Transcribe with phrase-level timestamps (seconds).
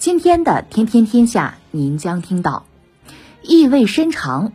[0.00, 2.64] 今天的《天天天下》，您将听到
[3.42, 4.54] 意味深长。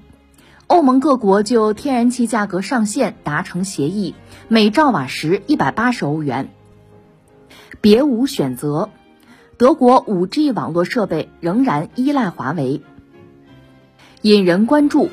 [0.65, 4.15] 欧盟各国就天然气价格上限达成协议，
[4.47, 6.49] 每兆瓦时一百八十欧元。
[7.79, 8.89] 别无选择。
[9.59, 12.81] 德国 5G 网络设备仍然依赖华为，
[14.23, 15.11] 引人关注。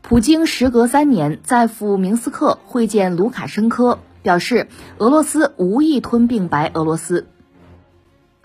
[0.00, 7.26] 普京时隔三年再赴明斯克会见卢卡申科，表示俄罗斯无意吞并白俄罗斯。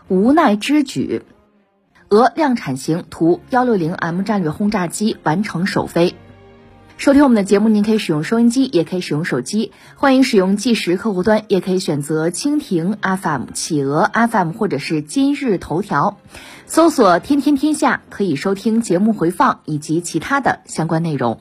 [0.08, 1.24] 无奈之举，
[2.10, 6.14] 俄量产型图 160M 战略轰炸机完成首飞。
[6.98, 9.72] 收听我们的节目，您可以使用收音机，也可以使用手机。
[9.96, 16.18] 欢迎使用计时客户端，也可以选择蜻蜓 FM、企鹅 FM 或者是今日头条，
[16.68, 21.40] 搜索“天天天下”，可以收听节目回放以及其他的相关内容。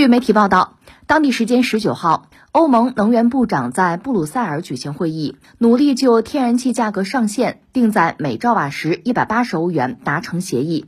[0.00, 10.86] 据媒体报道，当地时间十九号，欧盟能源部长在布鲁塞尔举行会议，努力就天然气价格上限定在每兆瓦时一百八十欧元达成协议。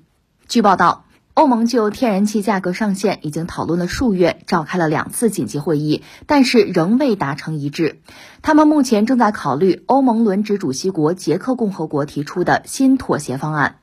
[0.49, 1.05] 据报道，
[1.35, 8.01] 欧盟就天然气价格上限已经讨论了数月，召开了两次紧急会议，但是仍未达成一致。
[8.41, 13.77] 他们目前正在考虑欧盟轮值主席国捷克共和国提出的新妥协方案。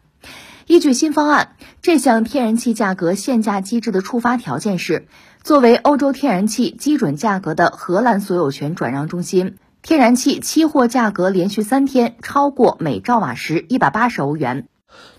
[0.66, 5.08] 依据新方案，这项天然气价格限价机制的触发条件是，
[5.42, 14.68] 作为欧洲天然气基准价格的荷兰所有权转让中心，天然气期货价格连续三天超过每兆瓦时一百八十欧元。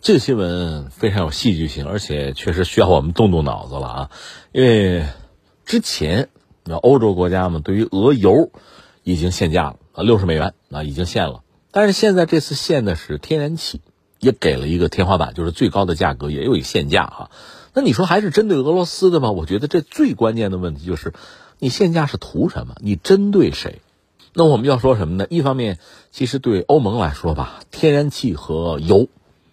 [0.01, 4.11] 这个新闻非常有戏剧性，而且确实需要我们动动脑子了啊！
[4.53, 5.07] 因为
[5.65, 6.29] 之前
[6.65, 8.51] 那欧洲国家嘛对于俄油
[9.03, 11.43] 已经限价了啊，六十美元啊已经限了，
[11.73, 13.81] 但是现在这次限的是天然气。
[14.19, 17.31] 也给了一个天花板，就是最高的价格也有一限价哈。
[17.73, 19.31] 那你说还是针对俄罗斯的吗？
[19.31, 21.13] 我觉得这最关键的问题就是，
[21.59, 22.75] 你限价是图什么？
[22.81, 23.81] 你针对谁？
[24.33, 25.27] 那我们要说什么呢？
[25.31, 25.79] 一方面，
[26.11, 29.09] 其实对欧盟来说吧，天然气和油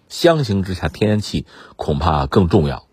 [0.10, 1.46] 相形之下，天然气
[1.76, 2.86] 恐怕更重要。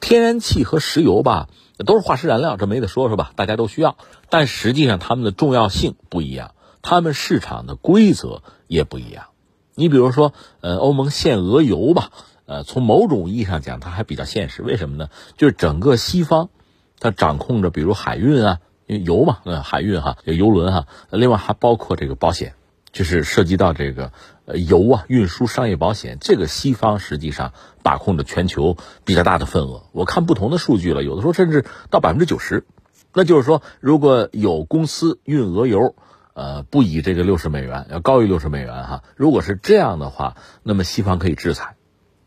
[0.00, 1.48] 天然气和石油吧，
[1.86, 3.32] 都是化石燃料，这没得说，是吧？
[3.36, 3.96] 大家都需要，
[4.30, 9.26] 但实际上它们的重要性不一样，它们市场的规则也不一样。
[9.74, 12.10] 你比如说，呃，欧盟限俄油吧，
[12.46, 14.62] 呃，从某种意义上讲，它还比较现实。
[14.62, 15.08] 为什么呢？
[15.36, 16.50] 就是整个西方，
[16.98, 22.54] 它掌控着，比如海运啊，因为油嘛，呃，海运哈，有油轮哈，另外还包括这个保险，
[22.92, 24.12] 就是涉及到这个
[24.44, 27.52] 呃油啊运输商业保险，这个西方实际上
[27.82, 29.84] 把控着全球比较大的份额。
[29.92, 32.64] 我看不同的数据了，有的时候甚至到百分之九十。
[33.14, 35.94] 那就是说，如果有公司运俄油，
[36.32, 39.02] 呃，不以这个六十美元，要高于六十美元哈。
[39.16, 41.76] 如果是这样的话，那么西方可以制裁，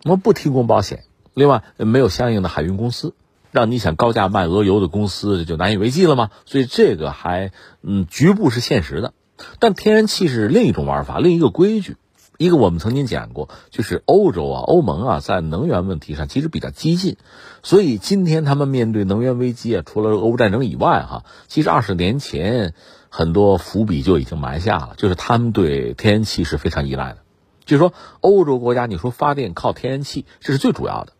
[0.05, 3.15] 我们不提供保险，另外没有相应的海运公司，
[3.49, 6.29] 让你想高价卖俄油的公司就难以为继了吗？
[6.45, 7.51] 所以这个还
[7.81, 9.13] 嗯局部是现实的，
[9.57, 11.97] 但天然气是另一种玩法，另一个规矩。
[12.37, 17.17] 一个我们曾经讲过，就是欧洲啊、欧盟啊，在能源问题上其实比较激进，
[17.63, 22.75] 所以今天他们面对能源危机啊，除了俄乌战争以外哈，其实二十年前
[23.09, 27.24] 很多伏笔就已经埋下了，就是他们对天然气是非常依赖的。
[27.65, 31.13] 就说，欧洲国家你说发电靠天然气，这是最主要的，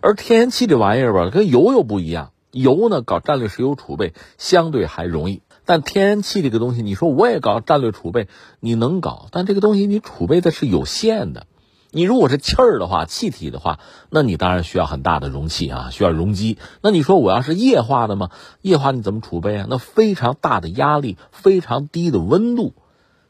[0.00, 5.42] 而天然气这玩意儿吧，跟油又不一样，油呢搞战略石油储备相对还容易。
[5.64, 8.26] 但天然气这个东西，你说我也搞战略储备，
[8.58, 9.28] 你能搞？
[9.30, 11.46] 但这个东西你储备的是有限的。
[11.94, 13.78] 你如果是气儿的话，气体的话，
[14.08, 16.56] 那你当然需要很大的容器啊，需要容积。
[16.80, 18.30] 那你说我要是液化的吗？
[18.62, 19.66] 液化你怎么储备啊？
[19.68, 22.72] 那非常大的压力，非常低的温度，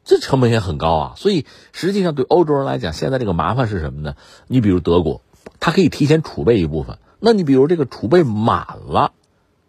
[0.05, 1.13] 这成本也很高啊。
[1.17, 4.15] 所以实际上对欧洲人来讲，现在这个麻烦是什么呢？
[4.47, 5.23] 你比如德国，
[5.61, 6.99] 它可以提前储备一部分。
[7.21, 9.13] 那你比如这个储备满了，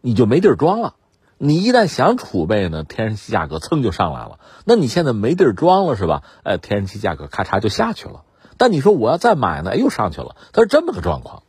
[0.02, 0.96] 你就没地儿装了。
[1.38, 4.40] 你一旦想储备呢，天然气价格蹭就上来了。
[4.66, 6.24] 那你现在没地儿装了是吧？
[6.44, 8.24] 哎，天然气价格咔嚓就下去了。
[8.58, 10.36] 但你说我要再买呢，又上去了。
[10.54, 11.44] 它是这么个状况。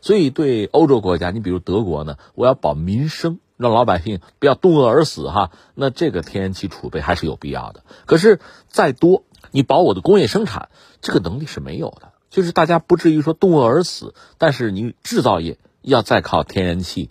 [0.00, 5.50] 所以对欧洲国家，你比如德国呢，我要保民生，让老百姓不要冻饿而死哈。
[5.74, 7.82] 那这个天然气储备还是有必要的。
[8.06, 10.68] 可是再多你保我的工业生产，
[11.00, 12.12] 这个能力是没有的。
[12.30, 17.10] 就是大家不至于说冻饿而死，但是你制造业要再靠天然气，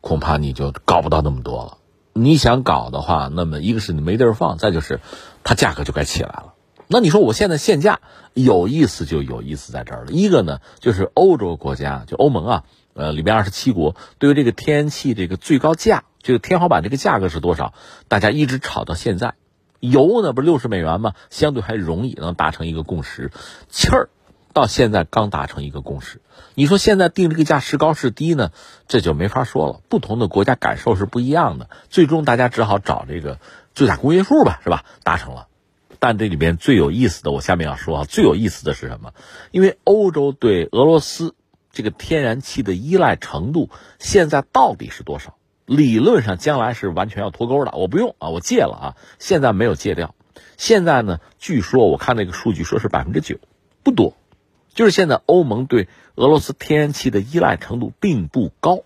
[0.00, 1.78] 恐怕你就搞不到那么多了。
[2.12, 5.00] 你想搞的话，那么一个是你没地儿放，再就是
[5.44, 6.54] 它价格就该起来了。
[6.88, 8.00] 那你说我现在限价
[8.34, 10.12] 有意思就有意思在这儿了。
[10.12, 12.64] 一个呢，就是欧洲国家，就欧盟啊，
[12.94, 17.74] 呃，里边二十七国对于这个天然气这个最高价，这个天花板这个价格是多少？
[18.08, 19.34] 大家一直吵到现在。
[19.80, 21.12] 油呢不是六十美元吗？
[21.28, 23.30] 相对还容易能达成一个共识。
[23.68, 24.08] 气儿
[24.54, 26.22] 到现在刚达成一个共识。
[26.54, 28.50] 你说现在定这个价是高是低呢？
[28.88, 29.80] 这就没法说了。
[29.88, 31.68] 不同的国家感受是不一样的。
[31.90, 33.40] 最终大家只好找这个
[33.74, 34.84] 最大公约数吧，是吧？
[35.02, 35.48] 达成了。
[35.98, 39.12] 但这里边最有意思的，我下面要说啊，最有意思的是什么？
[39.50, 41.34] 因为欧洲对俄罗斯
[41.74, 43.68] 这个天然气的依赖程度
[43.98, 45.36] 现在到底是多少？
[45.66, 50.14] 理论上将来是完全要脱钩的，我不用啊，我戒了啊，现在没有戒掉。
[50.56, 53.38] 现在呢，据说我看那个数据说是百分之九，
[53.82, 54.14] 不多。
[54.74, 58.80] 就是现在欧盟对俄罗斯天然气的依赖程度并不高，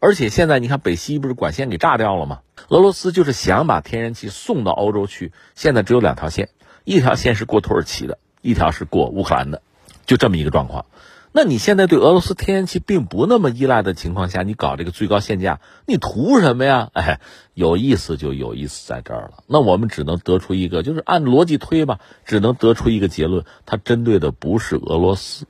[0.00, 2.40] 而且现在你看北溪不是管线给炸掉了吗？
[2.68, 6.48] 俄罗斯就是想把天然气送到欧洲去，现在只有两条线。
[6.84, 9.62] 一条线是过土耳其的，一条是过乌克兰的，
[10.06, 10.86] 就这么一个状况。
[11.34, 16.90] 那你现在对俄罗斯天然气并不那么依赖的情况下，你搞这个最高限价，你图什么呀？
[16.94, 17.20] 哎，
[17.54, 19.42] 有意思就有意思在这儿了。
[19.46, 25.46] 那我们只能得出一个，就是按逻辑推吧，只能得出一个结论：它针对的不是俄罗斯，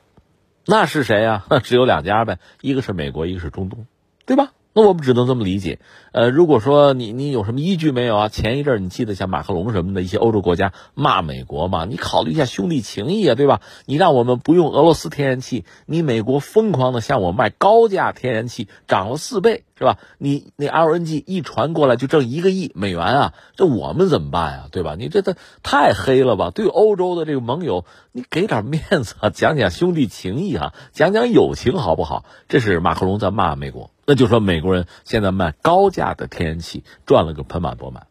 [0.64, 1.44] 那是谁呀？
[1.50, 3.86] 那 只有两家呗，一个是美国，一个是中东，
[4.24, 4.52] 对吧？
[4.74, 5.80] 那我们只能这么理解，
[6.12, 8.28] 呃，如果说你你有什么依据没有啊？
[8.28, 11.84] 前一阵你记得像马克龙什么的一些欧洲国家骂美国嘛？
[11.84, 13.60] 你考虑一下兄弟情谊啊，对吧？
[13.84, 19.98] 你让我们不用俄罗斯天然气，你美国疯狂的向我卖高价天然气，涨了四倍，是吧？
[20.16, 24.68] 你那 LNG 一传过来就挣一个亿美元啊，这我们怎么办呀？
[24.72, 24.96] 对吧？
[24.98, 26.50] 你这这太黑了吧？
[26.50, 32.26] 对欧洲的这个盟友，你给点面子啊，讲讲兄弟情谊啊，讲讲友情好不好？
[32.46, 33.90] 这是马克龙在骂美国。
[34.04, 38.06] 那就说美国人现在卖高价的天然气赚了个盆满钵满，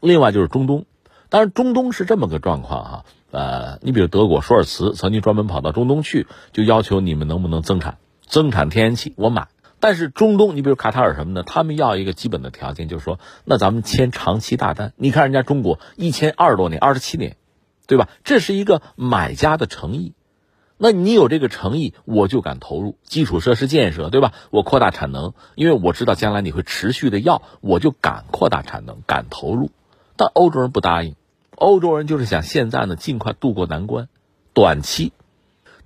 [0.00, 0.84] 另外就是中东，
[1.30, 7.96] 当然中东是这么个状况哈，呃，你比如德国舒尔茨曾经专门跑到中东去，就要求你们能不能增产，
[8.26, 9.48] 增产天然气我买。
[9.80, 14.92] 但是中东，你比如卡塔尔什么的，他们要一个基本的条件，就是说，那咱们签长期大单。
[14.96, 17.36] 你看人家中国一签二十多年，二十七年，
[17.88, 18.08] 对吧？
[18.22, 20.14] 这是一个买家的诚意。
[20.76, 24.32] 那你有这个诚意，我就敢投入基础设施建设，对吧？
[24.50, 29.72] 我扩大产能，因为我知道将来你会持续的要，我就敢扩大产能，敢投入。
[30.16, 31.16] 但欧洲人不答应，
[31.56, 34.08] 欧洲人就是想现在呢尽快渡过难关，
[34.52, 35.12] 短期。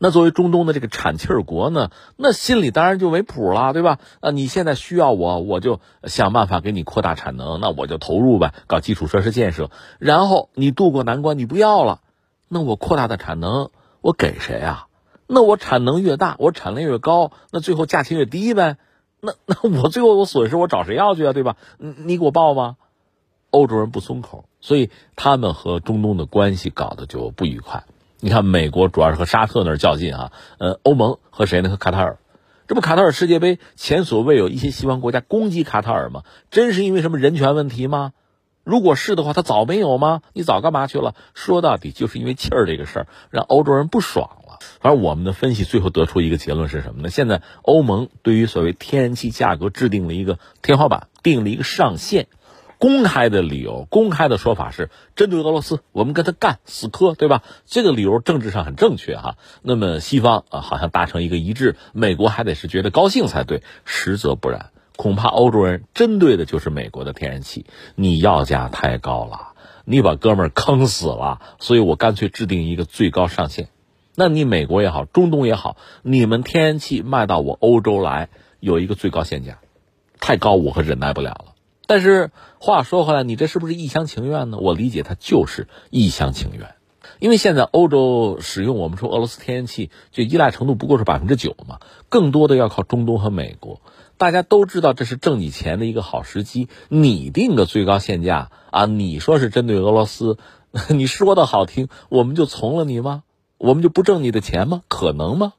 [0.04, 4.00] 那作为中东的这个产气儿国呢，那心里当然就没谱了，对吧？
[4.18, 9.70] 啊，你现在需要我，我就想办法给你扩大产能，那我就投入呗，搞基础设施建设。
[10.00, 12.00] 然后你渡过难关，你不要了，
[12.48, 13.70] 那我扩大的产能。
[14.00, 14.88] 我给谁啊？
[15.28, 18.78] 那我产能越大，我产量越高，那最后价钱越低呗。
[19.20, 21.32] 那那我最后我损失我找谁要去啊？
[21.32, 21.56] 对吧？
[21.78, 22.76] 你你给我报吗？
[23.50, 27.84] 欧洲人不松口，所以他们和中东的关系搞得就不愉快。
[28.24, 31.70] 你看，美国主要是和沙特那儿较劲啊，呃，欧盟和谁呢？
[31.70, 32.18] 和卡塔尔。
[32.68, 36.22] 这不卡塔尔世界杯前所未有，一些西方国家攻击卡塔尔吗？
[36.48, 38.12] 真是因为什么人权问题吗？
[38.62, 40.22] 如果是的话，他早没有吗？
[40.34, 41.16] 你早干嘛去了？
[41.34, 44.60] 说到底就是因为气儿这个事儿，让欧洲人不爽了。
[44.78, 47.10] 反正我们的分析最后得出一个结论是什么呢？
[47.10, 52.28] 现在欧盟对于所谓天然气价格制定了一个天花板，定了一个上限。
[52.82, 57.44] 公开的理由，公开的说法是针对俄罗斯，我们跟他干死磕，对吧？
[57.64, 59.36] 这个理由政治上很正确哈。
[59.62, 64.70] 那么西方啊，好像达成一个一致，美国还得是觉得高兴才对，实则不然。
[64.96, 69.52] 恐怕欧洲人针对的就是美国的天然气，你要价太高了，
[69.84, 73.68] 你把哥们儿坑死了，所以我干脆制定一个最高上限。
[74.16, 79.60] 那你美国也好，中东也好，你们天然气卖到我欧洲来有一个最高限价，
[80.18, 81.51] 太高我可忍耐不了了。
[81.86, 84.58] 但是话说回来，你这是不是一厢情愿呢？
[84.58, 86.74] 我理解它就是一厢情愿，
[87.18, 93.80] 因为现在欧洲使用我们说俄罗斯天然气，就依赖程度不过是百分之九嘛，更多的要靠中东和美国。
[94.16, 98.86] 大家都知道这是挣你钱的一个好时机，你定个最高限价啊？
[98.86, 100.38] 你说是针对俄罗斯，
[100.88, 103.24] 你说的好听，我们就从了你吗？
[103.58, 104.82] 我们就不挣你的钱吗？
[104.86, 105.54] 可能吗？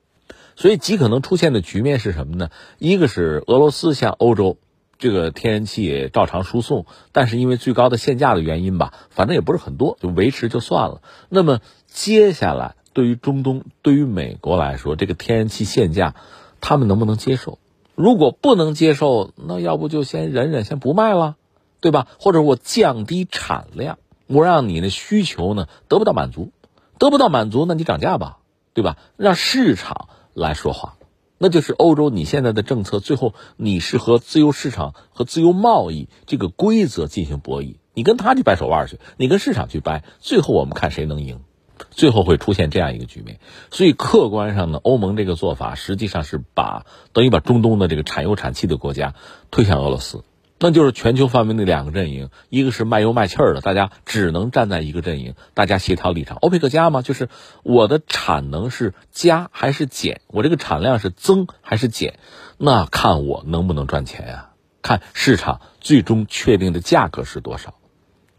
[0.56, 2.50] 所以极可能出现的局面是什么呢？
[2.80, 4.58] 一个是俄罗斯向欧洲
[4.98, 11.02] 这个天然气照常输送，但是因为最高的限价的原因吧，反正也不是很多，就维持就算了。
[11.30, 16.16] 那么接下来对于中东、对于美国来说，这个天然气限价，
[16.62, 17.60] 他们能不能接受？
[17.96, 21.36] 如果不能接受，那要不就先忍忍，先不卖了，
[21.82, 22.08] 对吧？
[22.20, 26.52] 或者我降低产量，我让你的需求呢得不到满足，
[26.98, 28.38] 得不到满足，那你涨价吧，
[28.74, 28.98] 对吧？
[29.18, 30.96] 让市场来说话，
[31.38, 41.42] 那就是欧洲你现在的政策，最后你是和自由市场和自由贸易这个规则进行博弈，你跟他去掰手腕去，你跟市场去掰，最后我们看谁能赢。
[41.90, 43.40] 最后会出现这样一个局面，
[43.72, 49.16] 所以客观上呢，欧盟这个做法实际上是把等于把中东的这个产油产气的国家
[49.50, 50.24] 推向俄罗斯，
[50.60, 56.38] 那就是全球范围内两个阵营，一个是卖油卖气儿的，大家只能站在一个阵营，大家协调立场。
[56.38, 57.28] 欧佩克加吗，就是
[57.64, 62.18] 我的产能是加还是减，我这个产量是增还是减，
[62.58, 64.52] 那看我能不能赚钱呀？
[64.82, 67.76] 看市场最终确定的价格是多少。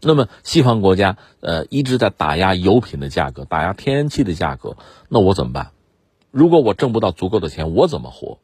[0.01, 4.77] 那么西方国家呃一直在打压油品的价格，打压天然气的价格，
[5.09, 5.71] 那我怎么办？
[6.31, 8.39] 如果我挣不到足够的钱，我怎么活？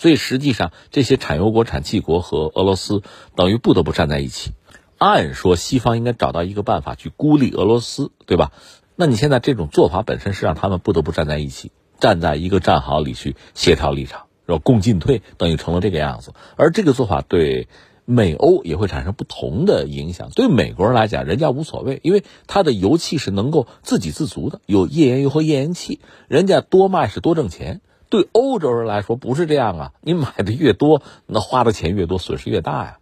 [0.00, 3.02] 所以实际上这些产油国、产气国和俄罗斯
[3.36, 4.52] 等于不得不站在一起。
[4.96, 8.50] 按说西方应该找到一个办法去孤立俄罗斯，对吧？
[8.96, 16.32] 那你现在这种做法本身是让他们不得不站在一起，站在一个战壕里去协调立场，然后共进退，等于成了这个样子。
[16.56, 17.68] 而这个做法对。
[18.06, 20.30] 美欧也会产生不同的影响。
[20.34, 27.82] 对美国人来讲，人家无所谓，因为他的油气是能够自给自足的，有页岩油和页岩气，人家多卖是多挣钱。
[28.10, 32.98] 对欧洲人来说不是这样啊，你买的越多，那花的钱越多，损失越大呀。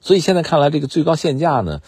[0.00, 1.80] 所以现在看来，这个最高限价呢，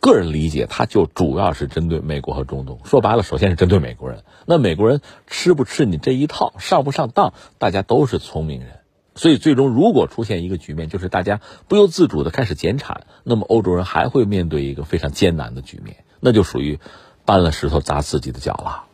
[0.00, 2.80] 个人理解，它就主要是针对美国和中东。
[2.84, 4.24] 说白了，首先是针对美国人。
[4.46, 8.80] 那美国人吃不吃你这一套，上不上当，大家都是聪明人。
[9.14, 16.78] 所以，最终如果出现一个局面，就是大家不由自主的开始减产，那么欧洲人还会面对一个非常艰难的局面，那就属于
[17.24, 18.85] 搬了石头砸自己的脚了。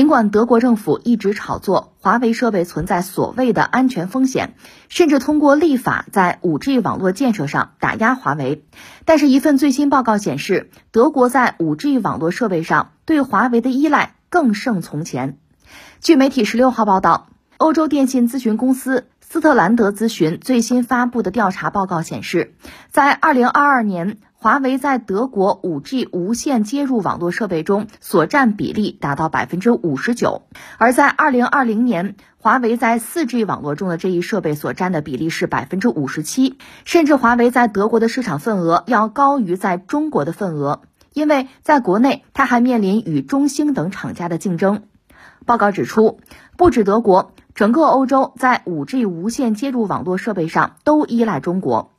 [0.00, 4.54] 尽管德国政府一直炒作华为设备存在所谓的安全风险，
[4.88, 8.64] 甚至通过立法在 5G 网络建设上打压华为，
[9.04, 15.36] 但是，一份最新报告显示，德国在 5G 网络设备上对华为的依赖更胜从前。
[16.00, 17.28] 据媒体十六号报道，
[17.58, 22.54] 欧洲电信咨询公司斯特兰德咨询最新发布的调查报告显示，
[22.90, 24.16] 在2022年。
[24.42, 30.44] 华为在德国 5G 无线接入网络设备中所占比例达到百分之五十九，
[30.78, 36.56] 而在2020年，华为在 4G 网络中的这一设备所占的比例是百分之五十七，
[36.86, 40.80] 甚至华为在德国的市场份额要高于在中国的份额，
[41.12, 44.84] 因为在国内它还面临与中兴等厂家的竞争。
[45.44, 46.18] 报告指出，
[46.56, 51.92] 不止德国，整个欧洲在 5G 无线接入网络设备上都依赖中国。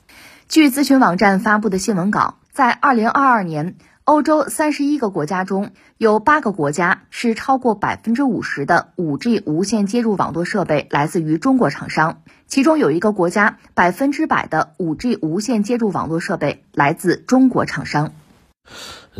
[0.51, 18.11] 据咨询网站发布的新闻稿，在二零二二年，欧洲三十一个国家中有八个国家是超过百分之五十的五 G 无线接入网络设备来自于中国厂商，其中有一个国家百分之百的五 G 无线接入网络设备来自中国厂商。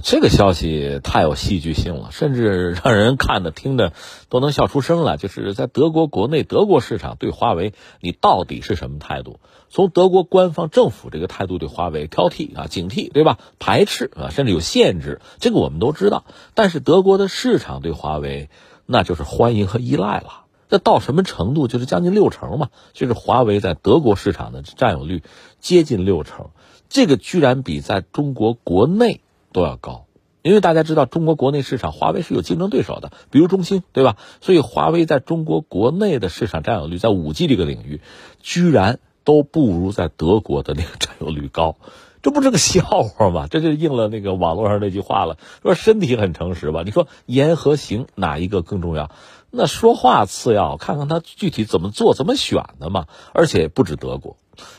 [0.01, 3.91] 这个消息太有戏剧性了，甚至让人看的听的
[4.29, 5.17] 都能笑出声来。
[5.17, 9.41] 就是在德国国内，德国市场对华为，你到底是什么态度？
[9.69, 13.37] 从德国官方政府这个态度对华为挑剔啊、警惕，对吧？
[13.59, 16.23] 排斥啊，甚至有限制，这个我们都知道。
[16.53, 18.49] 但是德国的市场对华为，
[18.85, 20.45] 那就是欢迎和依赖了。
[20.69, 21.67] 这到什么程度？
[21.67, 25.21] 就是将近六成嘛，就是华为在德国市场的占有率
[25.59, 26.51] 接近六成，
[26.87, 29.19] 这个居然比在中国国内。
[29.51, 30.05] 都要高，
[30.41, 34.17] 因为大家知道中国国内市场，华为是有竞争对手的，比如中兴，对吧？
[34.41, 38.01] 所以华为在中国国内的市场占有率，在五 G 这个领域，
[38.41, 41.75] 居然都不如在德国的那个占有率高，
[42.21, 43.47] 这不是个笑话吗？
[43.49, 46.83] 这就应了那个网络上那句话了，说身体很诚实吧？
[46.83, 49.11] 你说言和行哪一个更重要？
[49.51, 53.07] 那说话次要，看看他具体怎么做、怎么选的嘛。
[53.33, 54.37] 而且不止德国，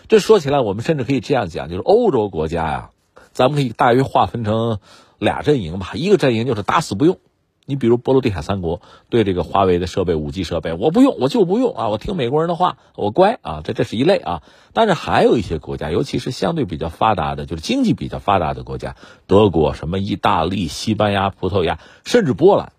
[0.09, 2.91] 这说起来，我们甚至可以这样讲，就是欧洲国家呀。
[3.33, 4.79] 咱们可以大约划分成
[5.19, 7.19] 俩阵营吧，一个阵营就是打死不用。
[7.65, 14.43] 你比如波罗的海三国对这个华为的设备、五 G 设备，我不用，我就不用啊，我听美国人的话，我乖啊，这这是一类啊。
[14.73, 18.97] 但是还有一些国家，尤其是相对比较发达的，就是经济比较发达的国家，
[19.29, 22.73] 德国、什么意大利、西班牙、葡萄牙，甚至波兰。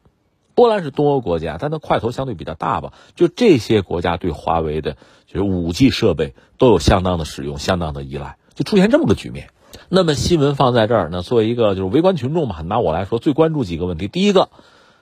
[0.54, 2.92] 波兰是东欧国家，但它块头相对比较大吧。
[3.16, 9.50] 就这些国家对华为的，就是五 G 设备都有相当的使用、相当的依赖，就出现这么个局面。
[9.90, 14.08] 那么新闻放在这儿呢，作为一个就是围观群众嘛，拿我来说，最关注几个问题。
[14.08, 14.50] 第一个，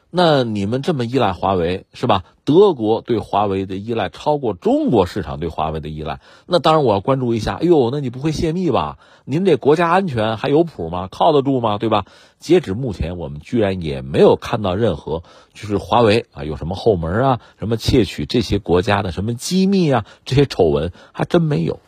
[0.09, 2.23] 那你们这么依赖华为是吧？
[2.43, 7.55] 德国对华为的依赖超过中国市场对华为的依赖，那当然我要关注一下。
[7.55, 8.97] 哎呦，那你不会泄密吧？
[9.23, 11.07] 您这国家安全还有谱吗？
[11.09, 11.77] 靠得住吗？
[11.77, 12.05] 对吧？
[12.39, 15.23] 截止目前，我们居然也没有看到任何
[15.53, 21.79] 就是华为啊有什么后门啊，什么窃取这些国家的什么机密啊，这些丑闻还真没有。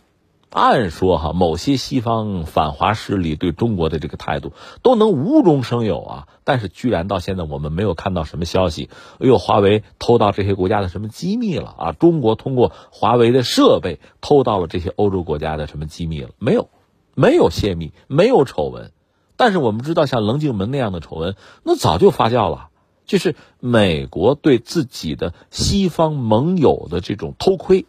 [0.53, 11.91] 按说哈，某些西方反华势力对中国的这个态度都能无中生有啊，但是居然到现在我们没有看到什么消息，哎呦，华为偷到这些国家的什么机密了啊？
[11.93, 16.29] 中国通过华为的设备偷到了这些欧洲国家的什么机密了？
[16.37, 16.69] 没有，
[17.15, 18.91] 没有泄密，没有丑闻。
[19.35, 22.69] 但是我们知道，像棱镜门那样的丑闻，那早就发酵了，
[23.07, 27.87] 就是美国对自己的西方盟友的这种偷窥。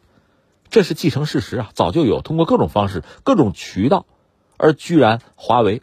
[0.74, 4.06] 这是既成事实啊，早就有通过各种方式、各种渠道，
[4.56, 5.82] 而居然华为，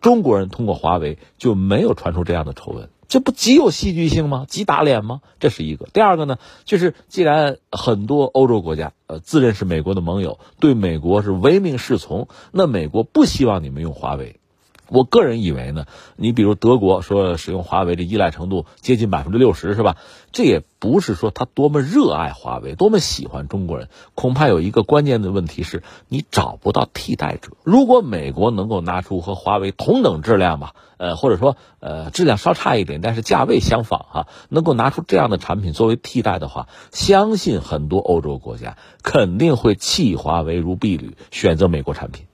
[0.00, 4.44] 中国人通过华为就没有传出这样的丑闻，这不极有戏剧性吗？
[4.48, 5.20] 极打脸吗？
[5.38, 5.86] 这是一个。
[5.92, 14.40] 第二个呢，就是既然很多欧洲国家呃自认是美国的盟友，对美国是唯命是从，那美国不希望你们用华为。
[14.88, 15.86] 我个人以为呢，
[16.16, 19.96] 你比如德国说使用华为的依赖程度接近百分之六十，是吧？
[20.32, 27.52] 这也不是说他多么热爱华为，多么喜欢中国人，恐怕有一个关键的问题是你找不到替代者。
[27.62, 42.26] 如果美国能够拿出和华为同等质量吧，呃，或者说呃质量稍差一点，但是价位相仿哈，能够拿出这样的产品作为替代的话，相信很多欧洲国家肯定会弃华为如敝履，选择美国产品，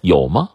[0.00, 0.50] 有吗？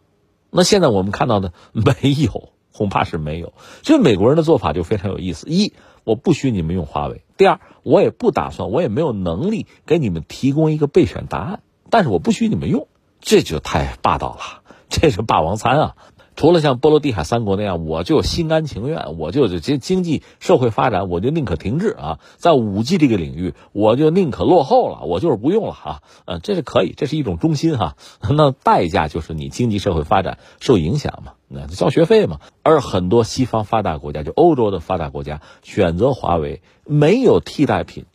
[0.51, 3.53] 那现在我们看到的 没有，恐怕是没有。
[3.83, 12.87] 所以美国人的做法就非常有意思：一，我不许你们用华为；第二，我也不打算，我也没有能力给你们提供一个备选答案，但是我不许你们用，
[13.21, 15.95] 这就太霸道了，这是霸王餐啊！
[16.39, 27.97] 除了像波罗的海三国那样，我就心甘情愿，我就这经济社会发展，我就宁可停滞啊，在五 G 这个领域，我就宁可落后了，我就是不用了哈，嗯，这是可以，这是一种忠心哈。
[28.31, 32.39] 那代价就是你经济社会发展受影响嘛，那交学费嘛。
[32.63, 38.05] 而很多西方发达国家，就欧洲的发达国家，选择华为没有替代品，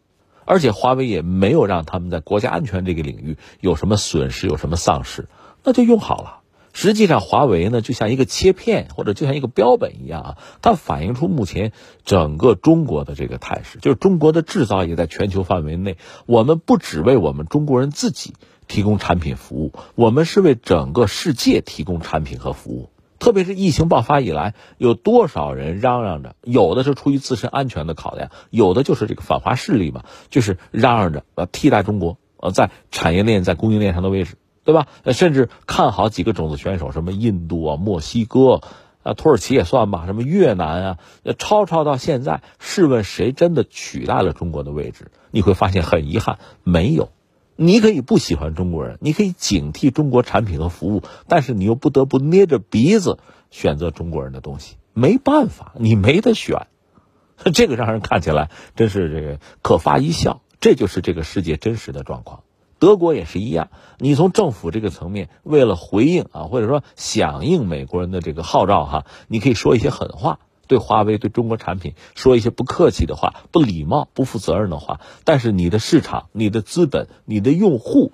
[0.47, 5.29] 而且华为也没有让他们在国家安全这个领域有什么损失，有什么丧失，
[5.63, 6.41] 那就用好了。
[6.75, 11.73] 实际上，华为呢就像一个切片，或者就像一个标本一样啊，它反映出目前
[12.05, 18.35] 整个中国的这个态势，就是中国的制造业在全球范围内，我们不只为我们中国人自己
[18.67, 22.91] 提供产品服务，我们是为整个世界提供产品和服务。
[23.21, 34.37] 特别是疫情爆发以来，有多少人嚷嚷着，有的是出于自身安全的考量，有的就是这个反华势力嘛，就是嚷嚷着呃替代中国呃在产业链在供应链上的位置。
[34.65, 34.89] 对吧？
[35.13, 38.63] 甚至看好几个种子选手，什么印度啊、墨西哥
[39.03, 40.99] 啊、土耳其也算吧，什么越南啊，
[41.39, 45.11] 超超到现在，试问谁真的取代了中国的位置？
[45.31, 47.11] 你会发现很遗憾，没有。
[47.57, 53.19] 你可以不喜欢中国人，你可以警惕中国产品和服务，但是你又不得不捏着鼻子
[53.51, 56.67] 选择中国人的东西，没办法，你没得选。
[57.53, 62.43] 这个让人看起来真是这个可发一笑，这就是这个世界真实的状况。
[62.79, 75.01] 德国也是一样，你从政府这个层面，为了回应啊，或者说响应美国人的这个号召哈，你可以说一些狠话，对华为、对中国产品说一些不客气的话、不礼貌、不负责任的话。
[75.25, 78.13] 但是你的市场、你的资本、你的用户，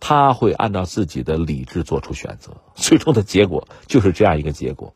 [0.00, 4.94] 他会按照自己的理智做出选择，最终的结果就是这样一个结果。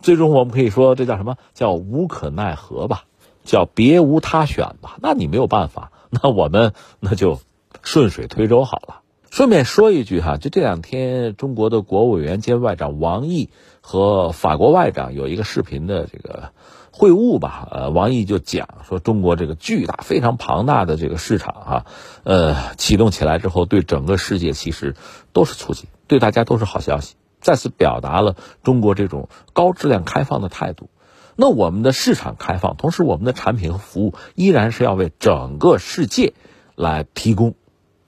[0.00, 3.04] 最终我们可以说，这叫什么叫无可奈何吧？
[3.44, 4.96] 叫别无他选吧？
[5.00, 7.40] 那你没有办法，那我们那就。
[7.84, 9.00] 顺水推舟好了。
[9.30, 16.52] 顺便说一句哈，就这两天，中国的国务委员兼外长王毅和法国外长有一个视频的这个
[16.92, 17.66] 会晤吧。
[17.68, 21.86] 呃，王毅就讲说，中国这个巨大、非常庞大的这个市场哈，
[22.22, 24.94] 呃，启动起来之后，对整个世界其实
[25.32, 27.16] 都是促进，对大家都是好消息。
[27.40, 30.90] 再次表达了中国这种高质量开放的态度。
[31.34, 36.34] 那我们的市场开放，同时我们的产品和服务依然是要为整个世界
[36.76, 37.56] 来提供。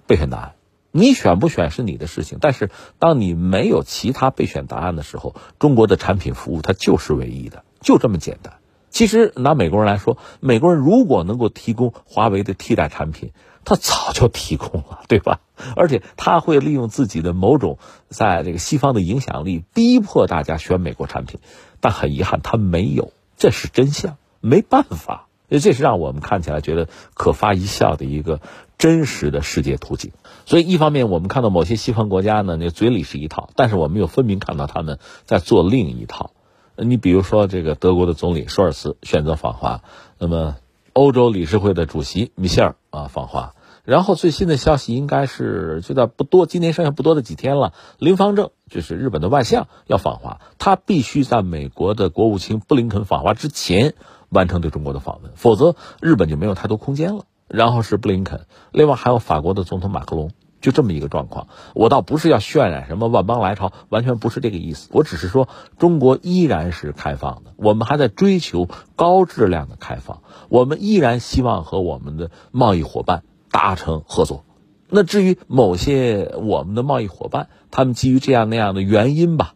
[0.07, 0.55] 备选答案，
[0.93, 2.39] 你选不选是你的事情。
[2.41, 8.55] 但是，当你没有其他备选答案的时候，中国的产品服务它就是唯一的，就这么简单。
[8.91, 15.41] 其实拿美国人来说，美国人如果能够提供华为的替代产品，他早就提供了，对吧？
[15.77, 21.41] 而且他会利用自己的某种在这个西方的影响力，逼迫大家选美国产品。
[21.81, 25.27] 但很遗憾，他没有，这是真相，没办法。
[25.49, 28.41] 这是让我们看起来觉得可发一笑的一个。
[28.79, 30.13] 真实的世界图景，
[30.45, 36.33] 所以一方面我们看到某些西方国家呢，那嘴里是一套，但是我们又分明看到他们在做另一套。
[36.77, 39.83] 你比如说这个德国的总理舒尔茨选择访华，
[40.19, 40.57] 那么
[40.93, 43.55] 欧洲理事会的主席米歇尔啊访华。
[43.85, 47.73] 然后最新的消息应该是就在不多，今年剩下不多的几天了。
[47.99, 53.95] 林方正就是日本的外相要访华，他必须在美国的国务卿布林肯访华之前
[54.29, 57.25] 完成对中国的访问，否则日本就没有太多空间了。
[57.49, 60.31] 然后是布林肯，另外还有法国的总统马克龙，
[60.61, 61.49] 就这么一个状况。
[61.75, 64.89] 我倒不是要渲染什么万邦来朝，完全不是这个意思。
[64.93, 73.23] 我只是说中国依然是开放的，我们还在追求高质量的开放，我们依然希望和我们的贸易伙伴。
[73.49, 74.45] 达成合作，
[74.91, 79.55] 那至于某些我们的贸易伙伴，他们基于这样那样的原因吧，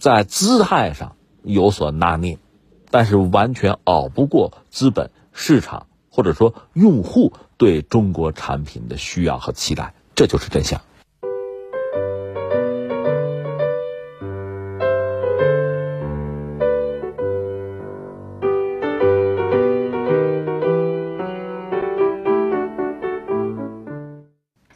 [0.00, 2.38] 在姿态上有所拿捏，
[2.90, 10.78] 但是完全熬不过资本市场或者说用户对中国产品的需要和期待，这就是真相。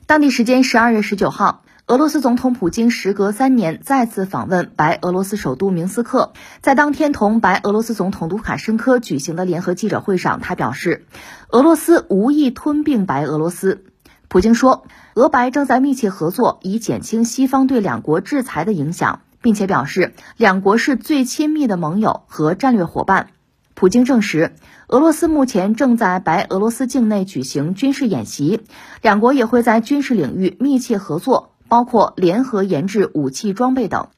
[0.06, 6.32] 当地时间十二月十九号，俄罗斯总统普京时隔三年再次访问白俄罗斯首都明斯克。
[6.60, 11.06] 在当天同白俄罗斯总统卢卡申科举行的联合记者会上，他表示，
[11.48, 13.84] 俄罗斯无意吞并白俄罗斯。
[14.26, 23.28] 普京说，俄白正在密切合作，以减轻西方对两国制裁的影响，并且表示两国是最亲密的盟友和战略伙伴。
[23.74, 24.56] 普京证实，
[24.88, 28.62] 俄罗斯目前正在白俄罗斯境内举行军事演习，
[29.02, 34.08] 两国也会在军事领域密切合作，包括联合研制武器装备等。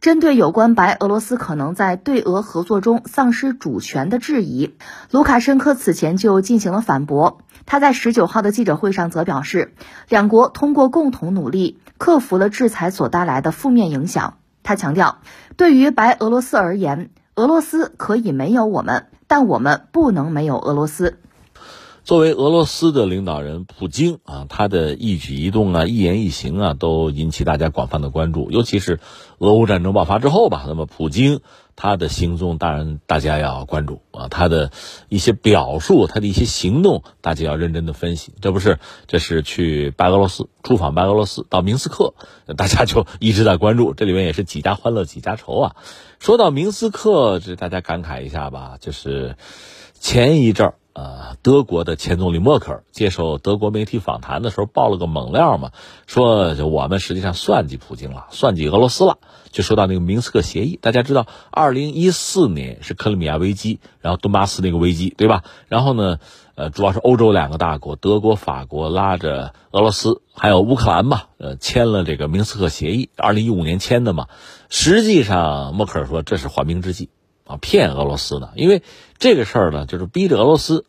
[0.00, 4.74] 针对有关白俄罗斯可能在对俄合作中丧失主权的质疑，
[5.10, 7.38] 卢卡申科此前就进行了反驳。
[7.64, 9.72] 他在十九号的记者会上则表示，
[10.10, 14.34] 两国通过共同努力克服了制裁所带来的负面影响。
[14.62, 15.20] 他强调，
[15.56, 21.18] 对于白俄罗斯而言，俄罗斯可以没有我们，但我们不能没有俄罗斯。
[22.04, 28.50] 作为俄罗斯的领导人，普京啊，他的一举一动啊，一言一行啊，都引起大家广泛的关注。
[28.50, 29.00] 尤其是
[29.38, 31.40] 俄乌战争爆发之后吧，那么普京。
[31.76, 34.70] 他的行踪当然大家要关注啊，他的
[35.08, 38.32] 一些表述，他的一些行动，大家要认真的分析。
[38.40, 42.14] 这不是，这是去白俄罗斯出访白俄罗斯到明斯克，
[42.56, 43.92] 大家就一直在关注。
[43.92, 45.76] 这里面也是几家欢乐几家愁啊。
[46.20, 49.36] 说到明斯克，这大家感慨一下吧，就是
[49.98, 50.74] 前一阵儿。
[50.94, 55.72] 呃，德国的前总理默克尔接受德国媒体访谈的时候爆了个猛料嘛，
[56.06, 59.18] 说就我们实际上算计普京了，算计俄罗斯了。
[59.50, 65.42] 就说到那个明斯克协议，大家知道，二零一四年是克里米亚危机，然后顿巴斯那个危机，对吧？
[65.68, 66.18] 然后呢，
[66.56, 74.26] 呃，主要是欧洲两个大国，德国、法国拉着俄罗斯还有乌克兰嘛，呃，签了这个明斯克协议，二零一五年签的嘛。
[74.68, 77.10] 实际上，默克尔说这是缓兵之计。
[77.44, 78.82] 啊，骗俄罗斯的，因为
[79.18, 80.86] 这个事儿呢，就是逼着俄罗斯，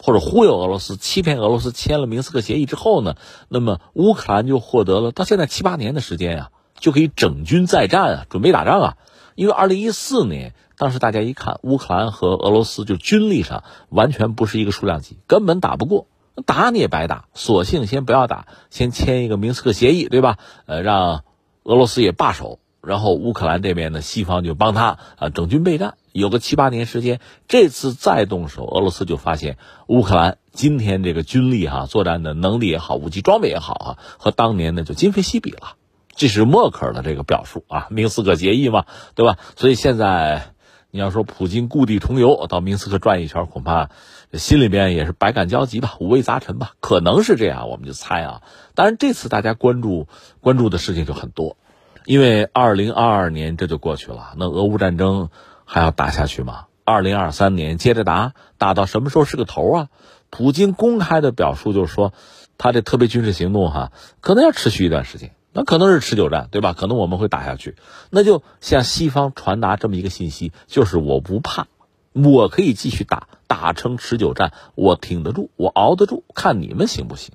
[0.00, 3.16] 或者忽悠俄罗斯，欺骗俄罗斯签了明斯克协议之后呢，
[3.48, 8.96] 那么乌克兰就获得了到现在七八年的时间啊，就可以整军再战啊，准备打仗啊。
[9.34, 16.06] 因为二零一四年，当时大家一看，乌克兰和俄罗斯就军力上完全不是一个数量级，根本打不过，
[16.46, 20.38] 打你也白打，索性先不要打，先签一个明斯克协议，对吧？
[20.66, 21.22] 呃，让
[21.64, 22.58] 俄罗斯也罢手。
[22.80, 27.20] 然后乌克兰这边呢，西方就帮他啊整军备战，有个七八年时间。
[27.46, 35.74] 这次再动手，俄罗斯就发现乌克兰今天这个军力哈，作战的能力也好，武器装备也好啊，和当年呢就今非昔比了。
[36.14, 39.38] 这是默克尔的这个表述啊，明斯克协议嘛，对吧？
[39.56, 40.52] 所以现在
[40.90, 43.90] 你要说普京故地重游，到明斯克转一圈，恐怕
[44.32, 48.42] 心里边也是百感交集吧，五味杂陈吧，可能是这样，我们就猜啊。
[48.74, 50.08] 当然，这次大家关注
[50.40, 51.56] 关注的事情就很多。
[52.04, 55.28] 因为二零二二年这就过去了，那俄乌战争
[55.70, 56.64] 还要打下去吗？
[56.84, 59.88] 二零二三年接着打，打到什么时候是个头啊？
[60.30, 62.14] 普京公开的表述就是说，
[62.56, 66.72] 他这特别军事行动哈，可能要持续一段时间，那可能是持久战，对吧？
[66.72, 67.76] 可能我们会打下去，
[68.08, 71.66] 那就向西方传达这么一个信息，就是我不怕，
[72.14, 77.34] 我可以继续打，打成持久战，我挺得住，我熬得住，看你们行不行。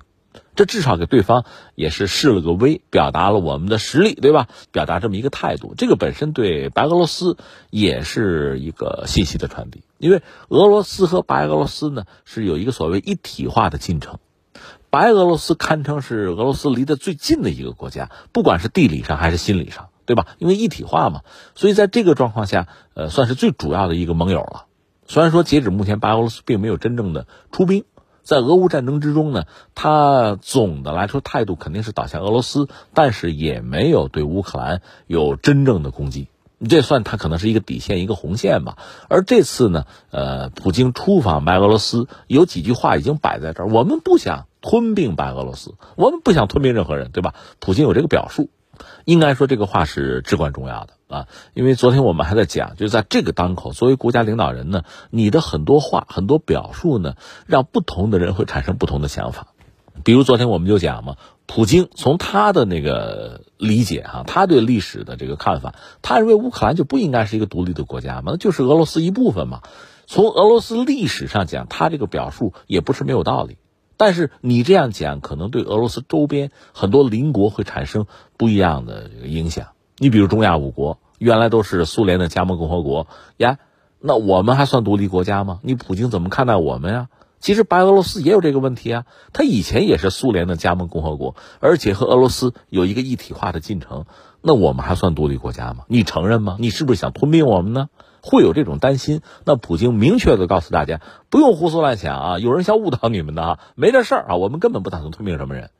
[0.54, 4.48] 这至少给对方也是示了个威，表达了我们的实力，对吧？
[4.72, 7.36] 表达这么一个态度，这个本身对白俄罗斯
[7.70, 9.82] 也是一个信息的传递。
[9.98, 14.18] 因为俄罗斯和白俄罗斯呢是有一个所谓一体化的进程，
[14.90, 20.26] 白俄罗斯堪称是俄罗斯离得最近的一个国家，不管是地理上还是心理上，对吧？
[20.38, 21.22] 因为一体化嘛，
[21.54, 24.66] 所以在这个状况下，呃，算是最主要的一个盟友了。
[25.06, 27.84] 虽然说截止目前，白俄罗斯并没有真正的出兵。
[28.24, 36.28] 在俄乌战争之中呢，他总的来说态度肯定是倒向俄罗斯，但是也没有对乌克兰有真正的攻击。
[36.66, 38.78] 这算他可能是一个底线，一个红线吧。
[39.08, 47.34] 而这次呢，呃，普京出访白俄罗斯，有几句话已经摆在这儿：我们不想吞并白俄罗斯，我们不想吞并任何人，对吧？
[47.58, 48.48] 普京有这个表述，
[49.04, 51.28] 应该说这个话是至关重要的啊。
[51.54, 57.14] 因为昨天我们还在讲，就在这个当口，作为国家领导人呢，你的很多话、很多表述呢，
[57.46, 59.48] 让不同的人会产生不同的想法。
[60.02, 69.62] 比如昨天我们就讲嘛，普京从他的那个理解哈，他对历史的这个看法，他认为乌克兰就不应该是一个独立的国家嘛，那就是俄罗斯一部分嘛。
[70.06, 73.56] 从俄罗斯历史上讲，他这个表述也不是没有道理。
[73.96, 79.68] 但是你这样讲，可能对俄罗斯周边很多邻国会产生不一样的影响。
[79.98, 83.58] 你比如中亚五国，原来都是苏联的加盟共和国呀，
[84.00, 85.60] 那我们还算独立国家吗？
[85.62, 87.08] 你普京怎么看待我们呀？
[87.38, 94.06] 其实白俄罗斯也有这个问题啊，它以前也是苏联的加盟共和国，而且和俄罗斯有一个一体化的进程。
[94.40, 95.84] 那我们还算独立国家吗？
[95.88, 96.56] 你承认吗？
[96.58, 97.88] 你是不是想吞并我们呢？
[98.22, 99.20] 会有这种担心？
[99.44, 105.70] 那普京明确的告诉大家，不用胡思乱想啊，有人想误导你们的啊，没这事儿啊，我们根本不打算吞并什么人。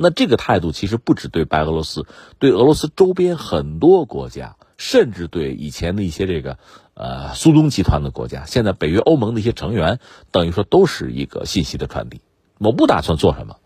[0.00, 2.06] 那这个态度其实不只对白俄罗斯，
[2.38, 6.58] 对俄罗斯周边很多国家，甚至对以前的一些这个。
[6.92, 10.00] 呃，苏东集团的国家，现在北约欧盟的一些成员，
[10.32, 12.20] 等于说都是一个信息的传递。
[12.58, 13.56] 我不打算做什么，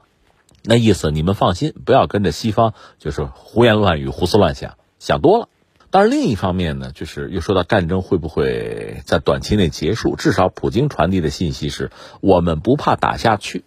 [0.62, 5.49] 那意思你们放心，不要跟着西方就是胡言乱语、胡思乱想，想多了。
[5.90, 10.14] 但是另一方面呢，就是又说到战争会不会在短期内结束？
[10.14, 13.64] 至少普京传递的信息是我们不怕打下去，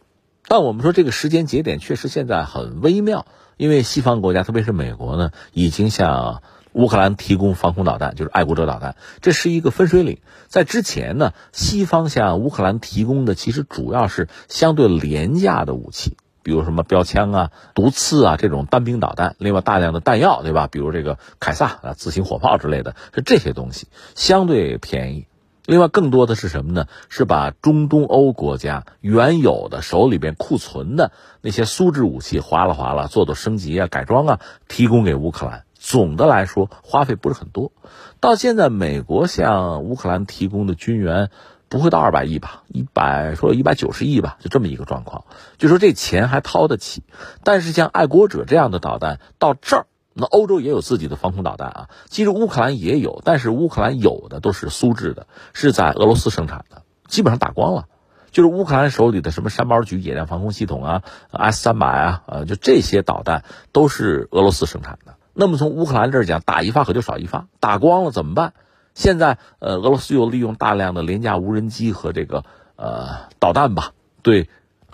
[0.47, 3.25] 但我们说这个时间节点确实现在很微妙，
[3.57, 6.41] 因为西方国家，特别是美国呢，已经向。
[6.73, 10.19] 乌克兰提供防空导弹，就是爱国者导弹，这是一个分水岭。
[10.47, 20.67] 在之前呢，西方向乌克兰提供的其实主要是相对廉价的武器，比如什么标枪啊、毒刺啊这种单兵导弹，另外大量的弹药，对吧？
[20.67, 25.25] 比如这个凯撒啊、自行火炮之类的，是这些东西相对便宜。
[25.67, 26.85] 另外，更多的是什么呢？
[27.09, 35.65] 是把中东欧国家原有的手里边库存的那些苏制武器划拉划拉，做做升级啊、改装啊，提供给乌克兰。
[35.73, 37.73] 总的来说，花费不是很多。
[38.21, 41.29] 到现在，美国向乌克兰提供的军援
[41.67, 42.63] 不会到二百亿吧？
[42.69, 45.25] 一百说一百九十亿吧，就这么一个状况。
[45.57, 47.03] 就说这钱还掏得起。
[47.43, 49.85] 但是像爱国者这样的导弹到这儿，
[50.17, 51.89] 那欧洲也有自己的防空导弹啊。
[52.09, 57.85] 其实乌克兰也有，但是乌克兰有的都是苏制的，是在俄罗斯生产的，基本上打光了。
[58.29, 65.15] 就是乌克兰手里的什么山毛榉野战防空系统啊、S 三百啊，呃，就这些导弹都是俄罗斯生产的。
[65.33, 68.53] 那么从乌克兰这儿讲，打一发可就少一发，打光了怎么办？
[68.93, 72.43] 现在呃，俄罗斯又利用大量的廉价无人机和这个
[72.75, 74.49] 呃导弹吧，对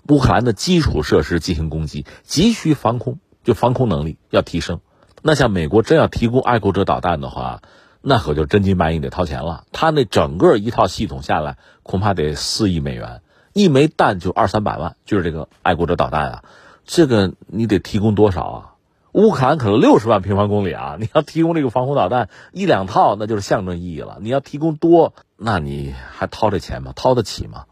[0.07, 4.79] 乌克兰的基础设施进行攻击，急需防空，就防空能力要提升。
[5.25, 7.61] 那像美国真要提供爱国者导弹的话，
[8.01, 9.63] 那可就真金白银得掏钱了。
[9.71, 13.21] 他那整个一套系统下来，恐怕得四亿美元，
[13.53, 16.43] 一枚弹就二三百万，就是这个爱国者导弹啊，
[16.85, 18.69] 这个你得提供多少啊？
[19.13, 20.97] 乌克兰可能六十万平方公里啊！
[20.99, 24.17] 你要提供这个防空导弹一两套，那就是象征意义了。
[24.19, 26.93] 你要提供多，那你还掏这钱吗？
[26.95, 27.65] 掏得起吗？